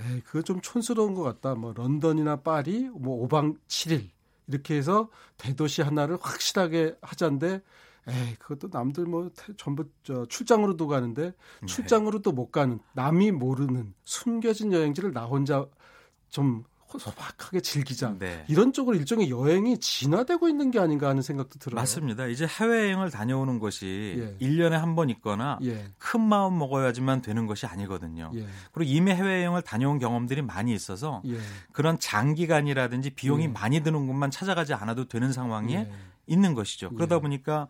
에이, 0.00 0.20
그거 0.24 0.42
좀 0.42 0.60
촌스러운 0.60 1.14
것 1.14 1.22
같다. 1.22 1.54
뭐 1.54 1.72
런던이나 1.72 2.36
파리 2.36 2.88
뭐 2.88 3.28
5박 3.28 3.58
7일 3.68 4.08
이렇게 4.46 4.76
해서 4.76 5.08
대도시 5.36 5.82
하나를 5.82 6.16
확실하게 6.20 6.96
하자인데 7.02 7.60
에이 8.06 8.34
그것도 8.38 8.68
남들 8.72 9.04
뭐 9.04 9.30
전부 9.58 9.84
저 10.02 10.24
출장으로도 10.26 10.86
가는데 10.86 11.32
네. 11.60 11.66
출장으로도 11.66 12.32
못 12.32 12.50
가는 12.50 12.78
남이 12.94 13.32
모르는 13.32 13.92
숨겨진 14.04 14.72
여행지를 14.72 15.12
나 15.12 15.26
혼자 15.26 15.66
좀 16.30 16.64
소박하게 16.96 17.60
즐기자. 17.60 18.14
네. 18.18 18.44
이런 18.48 18.72
쪽으로 18.72 18.96
일종의 18.96 19.28
여행이 19.30 19.78
진화되고 19.78 20.48
있는 20.48 20.70
게 20.70 20.78
아닌가 20.78 21.08
하는 21.08 21.22
생각도 21.22 21.58
들어요. 21.58 21.74
맞습니다. 21.80 22.26
이제 22.28 22.46
해외여행을 22.46 23.10
다녀오는 23.10 23.58
것이 23.58 24.36
예. 24.40 24.46
1년에 24.46 24.70
한 24.70 24.94
번 24.94 25.10
있거나 25.10 25.58
예. 25.64 25.84
큰 25.98 26.20
마음 26.20 26.56
먹어야지만 26.58 27.20
되는 27.22 27.46
것이 27.46 27.66
아니거든요. 27.66 28.30
예. 28.36 28.46
그리고 28.72 28.90
이미 28.90 29.10
해외여행을 29.10 29.62
다녀온 29.62 29.98
경험들이 29.98 30.42
많이 30.42 30.72
있어서 30.72 31.20
예. 31.26 31.38
그런 31.72 31.98
장기간이라든지 31.98 33.10
비용이 33.10 33.44
예. 33.44 33.48
많이 33.48 33.80
드는 33.82 34.06
곳만 34.06 34.30
찾아가지 34.30 34.72
않아도 34.74 35.06
되는 35.08 35.32
상황에 35.32 35.74
예. 35.74 35.92
있는 36.26 36.54
것이죠. 36.54 36.90
그러다 36.90 37.18
보니까 37.20 37.68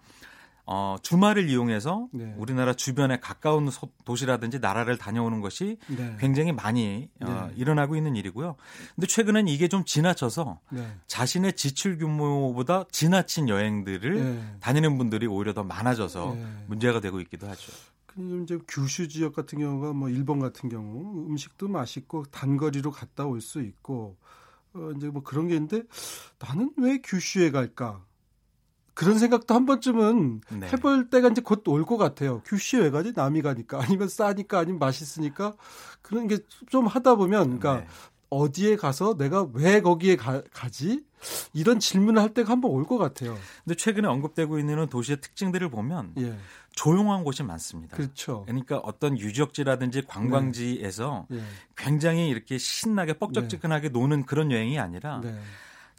어, 0.70 0.96
주말을 1.02 1.48
이용해서 1.48 2.08
네. 2.12 2.34
우리나라 2.36 2.74
주변에 2.74 3.18
가까운 3.20 3.70
도시라든지 4.04 4.58
나라를 4.58 4.98
다녀오는 4.98 5.40
것이 5.40 5.78
네. 5.86 6.14
굉장히 6.20 6.52
많이 6.52 7.08
어, 7.22 7.48
네. 7.48 7.54
일어나고 7.56 7.96
있는 7.96 8.16
일이고요. 8.16 8.54
근데 8.94 9.06
최근엔 9.06 9.48
이게 9.48 9.68
좀 9.68 9.86
지나쳐서 9.86 10.60
네. 10.68 10.86
자신의 11.06 11.54
지출 11.54 11.96
규모보다 11.96 12.84
지나친 12.92 13.48
여행들을 13.48 14.22
네. 14.22 14.56
다니는 14.60 14.98
분들이 14.98 15.26
오히려 15.26 15.54
더 15.54 15.64
많아져서 15.64 16.34
네. 16.34 16.46
문제가 16.66 17.00
되고 17.00 17.18
있기도 17.22 17.48
하죠. 17.48 17.72
이제 18.42 18.58
규슈 18.68 19.08
지역 19.08 19.34
같은 19.34 19.60
경우가 19.60 19.94
뭐 19.94 20.10
일본 20.10 20.38
같은 20.38 20.68
경우 20.68 21.26
음식도 21.30 21.68
맛있고 21.68 22.24
단거리로 22.24 22.90
갔다 22.90 23.24
올 23.24 23.40
수 23.40 23.62
있고 23.62 24.16
어, 24.74 24.90
이제 24.96 25.08
뭐 25.08 25.22
그런 25.22 25.48
게 25.48 25.54
있는데 25.54 25.84
나는 26.38 26.74
왜 26.76 26.98
규슈에 26.98 27.50
갈까? 27.50 28.04
그런 28.98 29.16
생각도 29.16 29.54
한 29.54 29.64
번쯤은 29.64 30.40
네. 30.58 30.66
해볼 30.72 31.08
때가 31.08 31.28
이제 31.28 31.40
곧 31.40 31.62
올 31.68 31.84
것 31.84 31.96
같아요. 31.98 32.42
규슈 32.44 32.78
왜 32.78 32.90
가지? 32.90 33.12
남이 33.14 33.42
가니까 33.42 33.78
아니면 33.82 34.08
싸니까 34.08 34.58
아니면 34.58 34.80
맛있으니까 34.80 35.54
그런 36.02 36.26
게 36.26 36.38
좀 36.68 36.86
하다 36.88 37.14
보면 37.14 37.58
그러니까 37.58 37.76
네. 37.82 37.86
어디에 38.30 38.74
가서 38.76 39.16
내가 39.16 39.46
왜 39.54 39.80
거기에 39.80 40.16
가, 40.16 40.42
지 40.70 41.04
이런 41.54 41.78
질문을 41.78 42.20
할 42.20 42.34
때가 42.34 42.50
한번 42.52 42.72
올 42.72 42.84
것 42.84 42.98
같아요. 42.98 43.38
근데 43.64 43.76
최근에 43.76 44.08
언급되고 44.08 44.58
있는 44.58 44.86
도시의 44.88 45.20
특징들을 45.20 45.70
보면 45.70 46.14
예. 46.18 46.36
조용한 46.72 47.22
곳이 47.24 47.42
많습니다. 47.44 47.96
그렇죠. 47.96 48.42
그러니까 48.46 48.78
어떤 48.78 49.16
유적지라든지 49.18 50.02
관광지에서 50.06 51.26
네. 51.30 51.38
예. 51.38 51.42
굉장히 51.76 52.28
이렇게 52.28 52.58
신나게 52.58 53.14
뻑적지근하게 53.14 53.88
네. 53.88 53.92
노는 53.98 54.26
그런 54.26 54.50
여행이 54.50 54.78
아니라 54.78 55.20
네. 55.22 55.38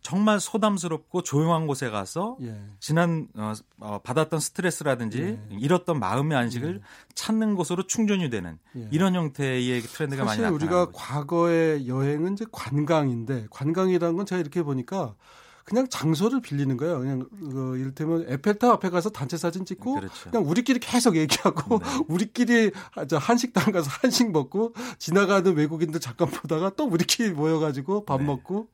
정말 0.01 0.39
소담스럽고 0.39 1.23
조용한 1.23 1.67
곳에 1.67 1.89
가서 1.89 2.37
예. 2.41 2.59
지난 2.79 3.27
어, 3.35 3.53
어, 3.79 3.99
받았던 4.03 4.39
스트레스라든지 4.39 5.21
예. 5.21 5.39
잃었던 5.57 5.99
마음의 5.99 6.37
안식을 6.37 6.81
예. 6.81 7.13
찾는 7.15 7.55
곳으로 7.55 7.87
충전이 7.87 8.29
되는 8.29 8.57
예. 8.75 8.87
이런 8.91 9.15
형태의 9.15 9.81
트렌드가 9.81 10.23
많이 10.23 10.41
나타나고 10.41 10.55
우리가 10.55 10.85
거죠. 10.85 10.91
과거의 10.93 11.87
여행은 11.87 12.33
이제 12.33 12.45
관광인데 12.51 13.47
관광이라는 13.49 14.15
건 14.15 14.25
제가 14.25 14.39
이렇게 14.39 14.63
보니까 14.63 15.15
그냥 15.69 15.87
장소를 15.87 16.41
빌리는 16.41 16.75
거예요. 16.77 16.99
그냥 16.99 17.29
그 17.29 17.77
이를테면 17.77 18.25
에펠탑 18.27 18.71
앞에 18.71 18.89
가서 18.89 19.11
단체 19.11 19.37
사진 19.37 19.65
찍고 19.65 19.95
그렇죠. 19.95 20.31
그냥 20.31 20.49
우리끼리 20.49 20.79
계속 20.79 21.15
얘기하고 21.15 21.77
네. 21.77 21.85
우리끼리 22.09 22.71
한식당 23.19 23.71
가서 23.71 23.87
한식 24.01 24.31
먹고 24.31 24.73
지나가는 24.97 25.55
외국인들 25.55 25.99
잠깐 25.99 26.27
보다가 26.29 26.71
또 26.71 26.85
우리끼리 26.85 27.31
모여가지고 27.33 28.05
밥 28.05 28.17
네. 28.17 28.25
먹고 28.25 28.67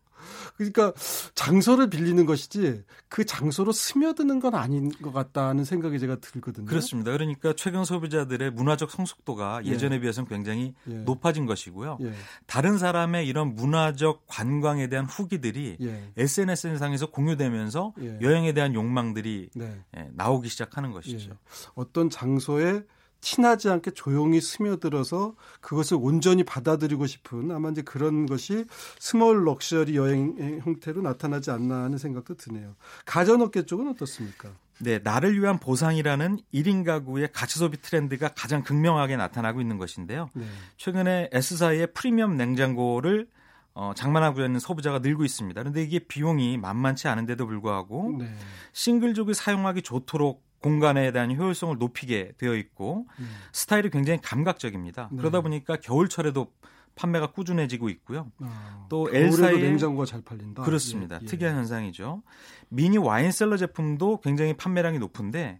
그러니까 0.58 0.94
장소를 1.36 1.90
빌리는 1.90 2.26
것이지 2.26 2.84
그 3.10 3.26
장소로 3.26 3.72
스며드는 3.72 4.40
건 4.40 4.56
아닌 4.56 4.90
것 4.90 5.12
같다는 5.12 5.64
생각이 5.64 6.00
제가 6.00 6.18
들거든요. 6.18 6.66
그렇습니다. 6.66 7.12
그러니까 7.12 7.54
최근 7.56 7.86
소비자들의 7.86 8.52
문화적 8.52 8.92
성숙도가 8.92 9.62
예. 9.66 9.78
전에 9.78 10.00
비해서는 10.00 10.28
굉장히 10.28 10.74
예. 10.90 10.94
높아진 10.94 11.46
것이고요. 11.46 11.98
예. 12.02 12.14
다른 12.46 12.78
사람의 12.78 13.28
이런 13.28 13.56
문화적 13.56 14.24
관광에 14.28 14.88
대한 14.88 15.06
후기들이 15.06 15.78
예. 15.82 16.12
SNS상에서 16.18 17.08
공유되면서 17.12 17.94
예. 18.02 18.20
여행에 18.22 18.54
대한 18.54 18.74
욕망들이 18.74 19.50
네. 19.56 19.82
예, 19.98 20.10
나오기 20.14 20.50
시작하는 20.50 20.92
것이죠. 20.92 21.32
어떤 21.74 22.10
장소에 22.10 22.84
친하지 23.26 23.70
않게 23.70 23.92
조용히 23.92 24.40
스며들어서 24.40 25.34
그것을 25.60 25.98
온전히 26.00 26.44
받아들이고 26.44 27.08
싶은 27.08 27.50
아마 27.50 27.72
이제 27.72 27.82
그런 27.82 28.28
것이 28.28 28.66
small 29.00 29.46
luxury 29.46 29.98
여행 29.98 30.62
형태로 30.64 31.02
나타나지 31.02 31.50
않나 31.50 31.86
하는 31.86 31.98
생각도 31.98 32.36
드네요. 32.36 32.76
가전업계 33.06 33.66
쪽은 33.66 33.88
어떻습니까? 33.88 34.50
네, 34.80 35.00
나를 35.00 35.42
위한 35.42 35.60
보상이라는 35.60 36.38
1인 36.54 36.86
가구의 36.86 37.30
가치 37.34 37.58
소비 37.58 37.82
트렌드가 37.82 38.28
가장 38.28 38.62
극명하게 38.62 39.18
나타나고 39.18 39.60
있는 39.60 39.80
것인데요. 39.80 40.30
네. 40.34 40.46
최근에 40.78 41.30
S사의 41.34 41.94
프리미엄 41.94 42.38
냉장고를 42.38 43.28
어, 43.74 43.94
장만하고 43.96 44.42
있는 44.42 44.60
소비자가 44.60 45.00
늘고 45.00 45.26
있습니다. 45.26 45.60
그런데 45.60 45.82
이게 45.82 45.98
비용이 45.98 46.58
만만치 46.60 47.08
않은데도 47.08 47.48
불구하고 47.48 48.18
네. 48.20 48.32
싱글족이 48.74 49.34
사용하기 49.34 49.82
좋도록 49.82 50.46
공간에 50.66 51.12
대한 51.12 51.36
효율성을 51.36 51.78
높이게 51.78 52.32
되어 52.38 52.56
있고 52.56 53.06
음. 53.20 53.30
스타일이 53.52 53.90
굉장히 53.90 54.20
감각적입니다. 54.22 55.10
네. 55.12 55.18
그러다 55.18 55.42
보니까 55.42 55.78
겨울철에도 55.78 56.52
판매가 56.96 57.32
꾸준해지고 57.34 57.90
있고요. 57.90 58.32
아, 58.40 58.86
또 58.90 59.10
엘사의 59.14 59.62
냉장고가 59.62 60.06
잘 60.06 60.22
팔린다. 60.22 60.64
그렇습니다. 60.64 61.18
예, 61.18 61.20
예. 61.22 61.26
특이한 61.26 61.56
현상이죠. 61.56 62.24
미니 62.70 62.98
와인셀러 62.98 63.58
제품도 63.58 64.22
굉장히 64.22 64.54
판매량이 64.56 64.98
높은데 65.00 65.60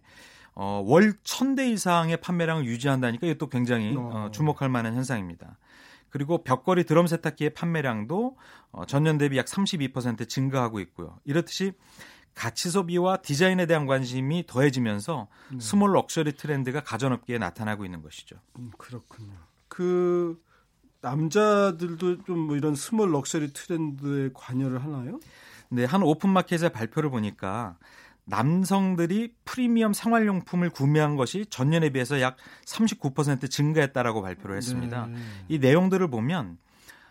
어, 0.54 0.82
월 0.84 1.12
1000대 1.22 1.70
이상의 1.70 2.16
판매량을 2.16 2.64
유지한다니까 2.64 3.26
이것도 3.26 3.48
굉장히 3.48 3.94
어. 3.94 4.00
어, 4.00 4.30
주목할 4.32 4.70
만한 4.70 4.94
현상입니다. 4.94 5.58
그리고 6.08 6.42
벽걸이 6.42 6.84
드럼 6.84 7.06
세탁기의 7.06 7.50
판매량도 7.50 8.36
어, 8.72 8.86
전년 8.86 9.18
대비 9.18 9.36
약 9.36 9.44
32% 9.44 10.28
증가하고 10.28 10.80
있고요. 10.80 11.18
이렇듯이 11.24 11.74
가치 12.36 12.70
소비와 12.70 13.16
디자인에 13.16 13.64
대한 13.66 13.86
관심이 13.86 14.44
더해지면서 14.46 15.26
네. 15.52 15.58
small 15.58 15.94
luxury 15.94 16.36
트렌드가 16.36 16.80
가전업계에 16.82 17.38
나타나고 17.38 17.84
있는 17.84 18.02
것이죠. 18.02 18.36
음, 18.58 18.70
그렇군요. 18.78 19.32
그 19.68 20.38
남자들도 21.00 22.24
좀 22.24 22.46
뭐 22.46 22.56
이런 22.56 22.74
small 22.74 23.10
luxury 23.10 23.52
트렌드에 23.52 24.30
관여를 24.34 24.84
하나요? 24.84 25.18
네, 25.70 25.84
한 25.84 26.02
오픈마켓의 26.02 26.70
발표를 26.70 27.10
보니까 27.10 27.78
남성들이 28.26 29.34
프리미엄 29.44 29.92
생활용품을 29.92 30.70
구매한 30.70 31.16
것이 31.16 31.46
전년에 31.48 31.90
비해서 31.90 32.20
약 32.20 32.36
39% 32.66 33.50
증가했다라고 33.50 34.20
발표를 34.20 34.56
했습니다. 34.58 35.06
네. 35.06 35.16
이 35.48 35.58
내용들을 35.58 36.08
보면 36.10 36.58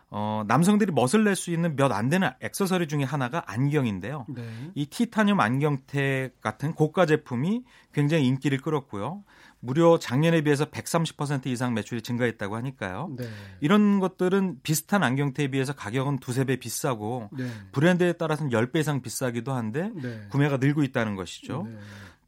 어, 0.09 0.43
남성들이 0.47 0.91
멋을 0.93 1.23
낼 1.23 1.35
수 1.35 1.51
있는 1.51 1.75
몇 1.75 1.91
안 1.91 2.09
되는 2.09 2.29
액세서리 2.41 2.87
중에 2.87 3.03
하나가 3.03 3.43
안경인데요. 3.47 4.25
네. 4.29 4.43
이 4.75 4.85
티타늄 4.85 5.39
안경테 5.39 6.31
같은 6.41 6.73
고가 6.73 7.05
제품이 7.05 7.63
굉장히 7.93 8.27
인기를 8.27 8.59
끌었고요. 8.61 9.23
무려 9.59 9.97
작년에 9.97 10.41
비해서 10.41 10.65
130% 10.65 11.47
이상 11.47 11.73
매출이 11.73 12.01
증가했다고 12.03 12.55
하니까요. 12.55 13.09
네. 13.17 13.25
이런 13.61 13.99
것들은 13.99 14.59
비슷한 14.61 15.01
안경테에 15.03 15.47
비해서 15.47 15.73
가격은 15.73 16.19
두세 16.19 16.43
배 16.45 16.57
비싸고 16.57 17.29
네. 17.33 17.49
브랜드에 17.71 18.13
따라서는 18.13 18.51
10배 18.51 18.77
이상 18.77 19.01
비싸기도 19.01 19.53
한데 19.53 19.91
네. 19.95 20.27
구매가 20.29 20.57
늘고 20.57 20.83
있다는 20.83 21.15
것이죠. 21.15 21.63
네. 21.67 21.77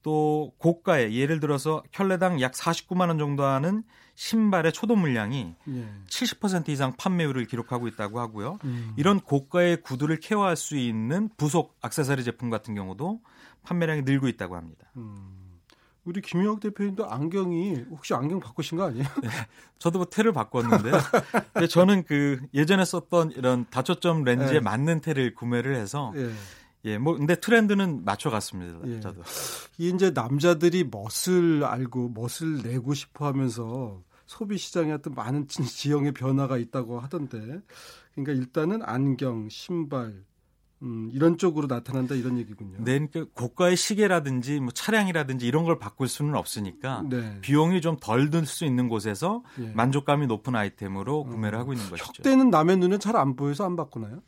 또 0.01 0.51
고가의 0.57 1.15
예를 1.15 1.39
들어서 1.39 1.83
켤레당 1.91 2.41
약 2.41 2.53
49만 2.53 3.07
원 3.09 3.17
정도 3.19 3.43
하는 3.43 3.83
신발의 4.17 4.73
초도 4.73 4.95
물량이 4.95 5.55
예. 5.69 5.89
70% 6.07 6.69
이상 6.69 6.95
판매율을 6.97 7.45
기록하고 7.45 7.87
있다고 7.87 8.19
하고요. 8.19 8.57
음. 8.63 8.93
이런 8.97 9.19
고가의 9.19 9.83
구두를 9.83 10.19
케어할 10.19 10.55
수 10.57 10.75
있는 10.75 11.29
부속 11.37 11.77
악세사리 11.81 12.23
제품 12.23 12.49
같은 12.49 12.73
경우도 12.73 13.21
판매량이 13.61 14.01
늘고 14.01 14.27
있다고 14.27 14.55
합니다. 14.55 14.87
음. 14.97 15.59
우리 16.03 16.21
김영학 16.21 16.61
대표님도 16.61 17.07
안경이 17.07 17.85
혹시 17.91 18.15
안경 18.15 18.39
바꾸신 18.39 18.79
거 18.79 18.85
아니에요? 18.85 19.05
네, 19.21 19.29
저도 19.77 19.99
뭐 19.99 20.07
테를 20.07 20.33
바꿨는데 20.33 20.91
저는 21.69 22.03
그 22.03 22.39
예전에 22.55 22.85
썼던 22.85 23.33
이런 23.33 23.67
다초점 23.69 24.23
렌즈에 24.23 24.53
네. 24.53 24.59
맞는 24.61 25.01
테를 25.01 25.35
구매를 25.35 25.75
해서 25.75 26.11
예. 26.15 26.31
예, 26.85 26.97
뭐 26.97 27.15
근데 27.15 27.35
트렌드는 27.35 28.03
맞춰갔습니다. 28.03 28.79
예. 28.87 28.99
저도. 28.99 29.21
이 29.77 29.89
이제 29.89 30.09
남자들이 30.09 30.89
멋을 30.89 31.65
알고 31.65 32.13
멋을 32.15 32.63
내고 32.63 32.95
싶어 32.95 33.27
하면서 33.27 34.01
소비 34.27 34.57
시장에 34.57 34.91
어떤 34.91 35.15
많은 35.15 35.47
지형의 35.47 36.11
변화가 36.11 36.57
있다고 36.57 36.99
하던데, 36.99 37.61
그러니까 38.13 38.33
일단은 38.33 38.81
안경, 38.83 39.49
신발, 39.49 40.23
음, 40.83 41.09
이런 41.11 41.39
쪽으로 41.39 41.65
나타난다 41.65 42.13
이런 42.13 42.37
얘기군요. 42.37 42.77
네, 42.83 42.99
그러니까 42.99 43.25
고가의 43.33 43.75
시계라든지 43.75 44.59
뭐 44.59 44.71
차량이라든지 44.71 45.47
이런 45.47 45.63
걸 45.63 45.79
바꿀 45.79 46.07
수는 46.07 46.35
없으니까 46.35 47.03
네. 47.09 47.39
비용이 47.41 47.81
좀 47.81 47.97
덜 47.99 48.29
들 48.29 48.45
수 48.45 48.63
있는 48.63 48.87
곳에서 48.87 49.43
예. 49.59 49.69
만족감이 49.73 50.27
높은 50.27 50.55
아이템으로 50.55 51.23
구매를 51.23 51.57
음. 51.57 51.59
하고 51.61 51.73
있는 51.73 51.89
것이죠. 51.89 52.05
혁대는 52.17 52.51
남의 52.51 52.77
눈에 52.77 52.99
잘 52.99 53.15
안 53.15 53.35
보여서 53.35 53.65
안 53.65 53.75
바꾸나요? 53.75 54.21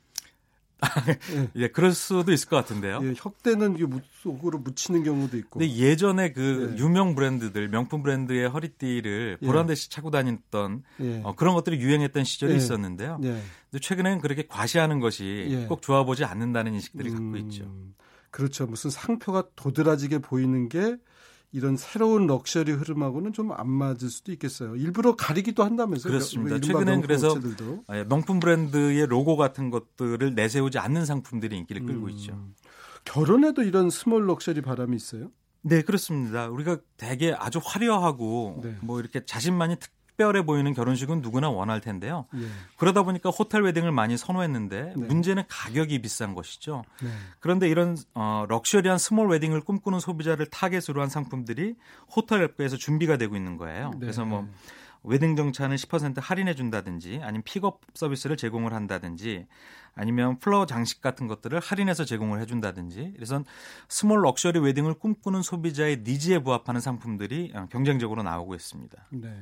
예. 1.34 1.50
예, 1.56 1.68
그럴 1.68 1.94
수도 1.94 2.32
있을 2.32 2.50
것 2.50 2.56
같은데요. 2.56 3.00
예, 3.04 3.14
혁대는 3.16 3.76
이게 3.76 3.86
속으로 4.22 4.60
묻히는 4.60 5.04
경우도 5.04 5.38
있고. 5.38 5.60
근데 5.60 5.74
예전에 5.76 6.32
그 6.32 6.74
예. 6.74 6.78
유명 6.82 7.16
브랜드들, 7.16 7.70
명품 7.70 8.04
브랜드의 8.04 8.50
허리띠를 8.50 9.38
예. 9.42 9.46
보란 9.46 9.68
듯이 9.68 9.90
차고 9.90 10.12
다녔던 10.12 10.84
예. 11.02 11.22
어, 11.24 11.36
그런 11.36 11.56
것들이 11.56 11.80
유행했던 11.80 12.24
시절이 12.24 12.54
예. 12.54 12.58
있었는데요. 12.58 13.20
근데 13.20 13.80
최근에는 13.82 14.20
그렇게 14.20 14.48
과시하는 14.48 15.00
것이 15.00 15.66
꼭 15.68 15.82
좋아 15.82 16.04
보지 16.04 16.24
않는다는 16.26 16.74
인식들이 16.74 17.10
음, 17.12 17.32
갖고 17.32 17.38
있죠. 17.48 17.72
그렇죠. 18.32 18.66
무슨 18.66 18.90
상표가 18.90 19.44
도드라지게 19.56 20.20
보이는 20.20 20.70
게 20.70 20.98
이런 21.52 21.78
새로운 21.78 22.28
럭셔리 22.28 22.72
흐름하고는 22.72 23.34
좀 23.34 23.52
안 23.52 23.68
맞을 23.70 24.10
수도 24.10 24.32
있겠어요. 24.32 24.76
일부러 24.76 25.16
가리기도 25.16 25.64
한다면서요. 25.64 26.12
그렇습니다. 26.14 26.60
최근엔 26.60 27.02
그래서 27.02 27.30
업체들도. 27.32 27.86
명품 28.08 28.40
브랜드의 28.40 29.08
로고 29.08 29.36
같은 29.38 29.70
것들을 29.72 30.36
내세우지 30.36 30.78
않는 30.78 31.06
상품들이 31.06 31.58
인기를 31.58 31.86
끌고 31.86 32.06
음. 32.06 32.10
있죠. 32.12 32.48
결혼에도 33.06 33.64
이런 33.64 33.90
small 33.90 34.28
luxury 34.28 34.62
바람이 34.62 34.96
있어요? 34.96 35.32
네, 35.62 35.82
그렇습니다. 35.82 36.48
우리가 36.48 36.78
되게 36.98 37.34
아주 37.34 37.60
화려하고 37.64 38.62
네. 38.64 38.78
뭐 38.82 39.00
이렇게 39.00 39.26
자신만이 39.26 39.78
특 39.78 39.92
특별해 40.20 40.44
보이는 40.44 40.74
결혼식은 40.74 41.22
누구나 41.22 41.50
원할 41.50 41.80
텐데요. 41.80 42.26
예. 42.36 42.48
그러다 42.76 43.04
보니까 43.04 43.30
호텔 43.30 43.62
wedding을 43.62 43.94
많이 43.94 44.18
선호했는데 44.18 44.94
네. 44.96 45.06
문제는 45.08 45.44
가격이 45.48 46.02
비싼 46.02 46.36
것이죠. 46.36 46.84
네. 47.02 47.10
그런데 47.40 47.70
이런 47.70 47.96
어, 48.14 48.46
luxury한 48.50 48.98
small 48.98 49.30
wedding을 49.30 49.62
꿈꾸는 49.62 50.02
소비자를 50.02 50.48
타겟으로 50.48 51.02
한 51.02 51.08
상품들이 51.10 51.76
호텔 52.14 52.42
업계에서 52.44 52.76
준비가 52.76 53.16
되고 53.16 53.38
있는 53.38 53.56
거예요. 53.56 53.92
네. 53.92 54.00
그래서 54.02 54.26
뭐 54.26 54.46
웨딩 55.04 55.38
정차는 55.38 55.78
10% 55.78 56.20
할인해 56.22 56.56
준다든지 56.56 57.22
아니면 57.24 57.42
픽업 57.44 57.80
서비스를 57.94 58.36
제공을 58.36 58.74
한다든지 58.74 59.48
아니면 59.96 60.38
flower 60.40 60.66
장식 60.66 61.02
같은 61.02 61.28
것들을 61.28 61.58
할인해서 61.62 62.04
제공을 62.04 62.42
해준다든지 62.42 63.14
그래서 63.16 63.42
small 63.88 64.22
luxury 64.22 64.60
wedding을 64.60 64.96
꿈꾸는 64.96 65.42
소비자의 65.42 66.02
needs에 66.04 66.40
부합하는 66.40 66.82
상품들이 66.82 67.54
어, 67.56 67.68
경쟁적으로 67.72 68.22
나오고 68.24 68.56
있습니다. 68.56 69.08
네. 69.12 69.34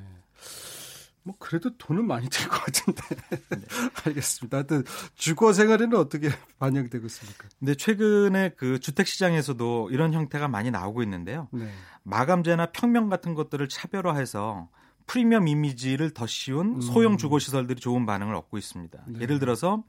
뭐 1.24 1.36
그래도 1.40 1.76
돈은 1.78 2.08
많이 2.08 2.30
들 2.30 2.48
것 2.48 2.64
같은데 2.64 3.02
네. 3.50 3.66
알겠습니다. 4.06 4.58
하여튼 4.58 4.84
주거 5.16 5.52
생활에는 5.52 5.98
어떻게 5.98 6.30
반영되고 6.60 7.06
있습니까? 7.08 7.50
근데 7.60 7.76
최근에 7.76 8.52
그 8.56 8.80
주택 8.80 9.08
시장에서도 9.08 9.90
이런 9.92 10.14
형태가 10.14 10.48
많이 10.48 10.72
나오고 10.72 11.04
있는데요. 11.04 11.50
네. 11.52 11.70
마감재나 12.04 12.68
평면 12.68 13.10
같은 13.10 13.34
것들을 13.34 13.68
차별화해서 13.68 14.70
프리미엄 15.06 15.48
이미지를 15.48 16.12
더 16.12 16.26
씌운 16.28 16.76
음. 16.76 16.82
소형 16.82 17.18
주거 17.18 17.40
시설들이 17.40 17.80
좋은 17.80 18.06
반응을 18.06 18.34
얻고 18.36 18.58
있습니다. 18.58 19.04
네. 19.08 19.20
예를 19.22 19.40
들어서 19.40 19.84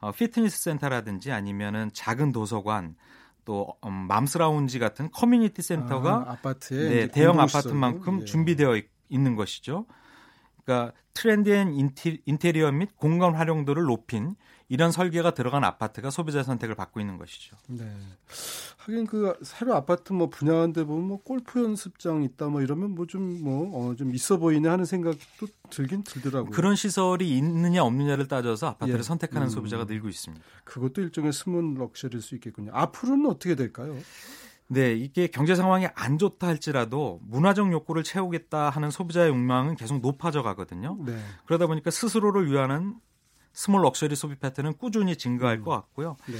어, 0.00 0.12
피트니스 0.12 0.62
센터라든지 0.62 1.32
아니면은 1.32 1.90
작은 1.92 2.32
도서관 2.32 2.94
또 3.44 3.74
음, 3.84 3.92
mom's 4.08 4.38
lounge 4.38 4.78
같은 4.78 5.10
커뮤니티 5.10 5.62
센터가 5.62 6.24
아, 6.28 6.36
파트에 6.42 6.88
네, 6.88 7.06
대형 7.08 7.40
아파트만큼 7.40 8.20
예. 8.20 8.24
준비되어 8.26 8.76
있, 8.76 8.86
있는 9.08 9.36
것이죠. 9.36 9.86
그러니까 10.64 10.92
trendy한 11.14 11.74
인테리어 12.26 12.70
및 12.72 12.90
공간 12.96 13.34
활용도를 13.34 13.84
높인 13.84 14.36
이런 14.68 14.92
설계가 14.92 15.32
들어간 15.32 15.64
아파트가 15.64 16.10
소비자 16.10 16.42
선택을 16.42 16.74
받고 16.74 17.00
있는 17.00 17.16
것이죠. 17.16 17.56
네. 17.68 17.90
하긴 18.76 19.06
그 19.06 19.34
새로 19.42 19.74
아파트 19.74 20.12
뭐 20.12 20.28
분양한데 20.28 20.84
보면 20.84 21.08
뭐 21.08 21.22
골프 21.22 21.64
연습장 21.64 22.22
있다 22.22 22.48
뭐 22.48 22.60
이러면 22.60 22.94
뭐 22.94 23.06
좀 23.06 23.42
뭐좀 23.42 24.08
어, 24.08 24.10
있어 24.12 24.36
보이네 24.36 24.68
하는 24.68 24.84
생각도 24.84 25.46
들긴 25.70 26.04
들더라고요. 26.04 26.50
그런 26.50 26.76
시설이 26.76 27.36
있느냐 27.38 27.82
없느냐를 27.82 28.28
따져서 28.28 28.68
아파트를 28.68 28.98
예. 28.98 29.02
선택하는 29.02 29.46
음. 29.46 29.50
소비자가 29.50 29.84
늘고 29.84 30.08
있습니다. 30.08 30.44
그것도 30.64 31.00
일종의 31.00 31.32
스문 31.32 31.74
럭셔리일 31.74 32.20
수 32.22 32.34
있겠군요. 32.34 32.70
앞으로는 32.74 33.26
어떻게 33.26 33.54
될까요? 33.54 33.96
네, 34.70 34.92
이게 34.92 35.26
경제 35.26 35.54
상황이 35.54 35.86
안 35.94 36.18
좋다 36.18 36.46
할지라도 36.46 37.20
문화적 37.22 37.72
욕구를 37.72 38.02
채우겠다 38.02 38.68
하는 38.68 38.90
소비자의 38.90 39.30
욕망은 39.30 39.76
계속 39.76 40.00
높아져 40.00 40.42
가거든요. 40.42 40.98
네. 41.04 41.18
그러다 41.46 41.66
보니까 41.66 41.90
스스로를 41.90 42.50
위하는 42.50 42.94
small 43.54 43.82
luxury 43.82 44.14
소비 44.14 44.36
패턴은 44.36 44.74
꾸준히 44.76 45.16
증가할 45.16 45.58
음. 45.58 45.64
것 45.64 45.70
같고요. 45.70 46.16
네. 46.26 46.36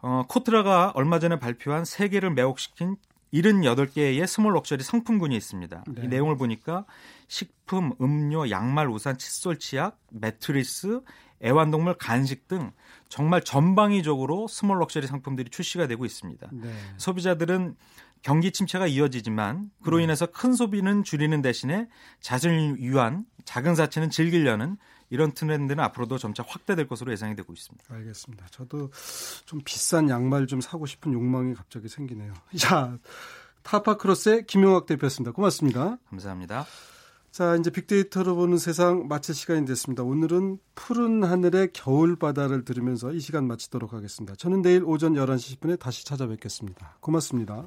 어, 0.00 0.24
코트라가 0.26 0.92
얼마 0.94 1.18
전에 1.18 1.38
발표한 1.38 1.84
세계를 1.84 2.30
매혹시킨 2.30 2.96
78개의 3.34 4.26
small 4.26 4.54
luxury 4.54 4.82
상품군이 4.82 5.36
있습니다. 5.36 5.84
네. 5.88 6.02
이 6.04 6.08
내용을 6.08 6.36
보니까 6.36 6.86
식품, 7.28 7.92
음료, 8.00 8.48
양말, 8.48 8.88
우산, 8.88 9.18
칫솔, 9.18 9.58
치약, 9.58 9.98
매트리스, 10.10 11.00
애완동물, 11.42 11.94
간식 11.94 12.48
등 12.48 12.72
정말 13.08 13.42
전방위적으로 13.42 14.48
small 14.48 14.80
luxury 14.80 15.06
상품들이 15.06 15.50
출시가 15.50 15.86
되고 15.86 16.04
있습니다. 16.04 16.48
네. 16.52 16.72
소비자들은 16.96 17.76
경기 18.22 18.50
침체가 18.50 18.86
이어지지만 18.86 19.70
그로 19.82 19.98
네. 19.98 20.04
인해서 20.04 20.26
큰 20.26 20.52
소비는 20.54 21.04
줄이는 21.04 21.42
대신에 21.42 21.88
자신을 22.20 22.78
위한 22.80 23.24
작은 23.44 23.74
사치는 23.74 24.10
즐기려는 24.10 24.76
이런 25.10 25.32
트렌드는 25.32 25.82
앞으로도 25.84 26.18
점차 26.18 26.42
확대될 26.46 26.88
것으로 26.88 27.12
예상이 27.12 27.36
되고 27.36 27.52
있습니다. 27.52 27.84
알겠습니다. 27.88 28.46
저도 28.50 28.90
좀 29.44 29.60
비싼 29.64 30.10
양말 30.10 30.48
좀 30.48 30.60
사고 30.60 30.86
싶은 30.86 31.12
욕망이 31.12 31.54
갑자기 31.54 31.88
생기네요. 31.88 32.34
자, 32.58 32.98
타파크로스의 33.62 34.46
김용학 34.46 34.86
대표였습니다. 34.86 35.32
고맙습니다. 35.32 35.98
감사합니다. 36.10 36.66
자, 37.36 37.54
이제 37.54 37.68
빅데이터로 37.68 38.34
보는 38.34 38.56
세상 38.56 39.08
마칠 39.08 39.34
시간이 39.34 39.66
됐습니다. 39.66 40.02
오늘은 40.02 40.56
푸른 40.74 41.22
하늘의 41.22 41.68
겨울 41.74 42.16
바다를 42.16 42.64
들으면서 42.64 43.12
이 43.12 43.20
시간 43.20 43.46
마치도록 43.46 43.92
하겠습니다. 43.92 44.34
저는 44.36 44.62
내일 44.62 44.82
오전 44.84 45.12
11시 45.12 45.60
10분에 45.60 45.78
다시 45.78 46.06
찾아뵙겠습니다. 46.06 46.96
고맙습니다. 47.00 47.66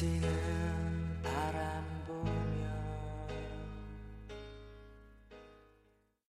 스치는 0.00 0.22
바람 0.22 0.39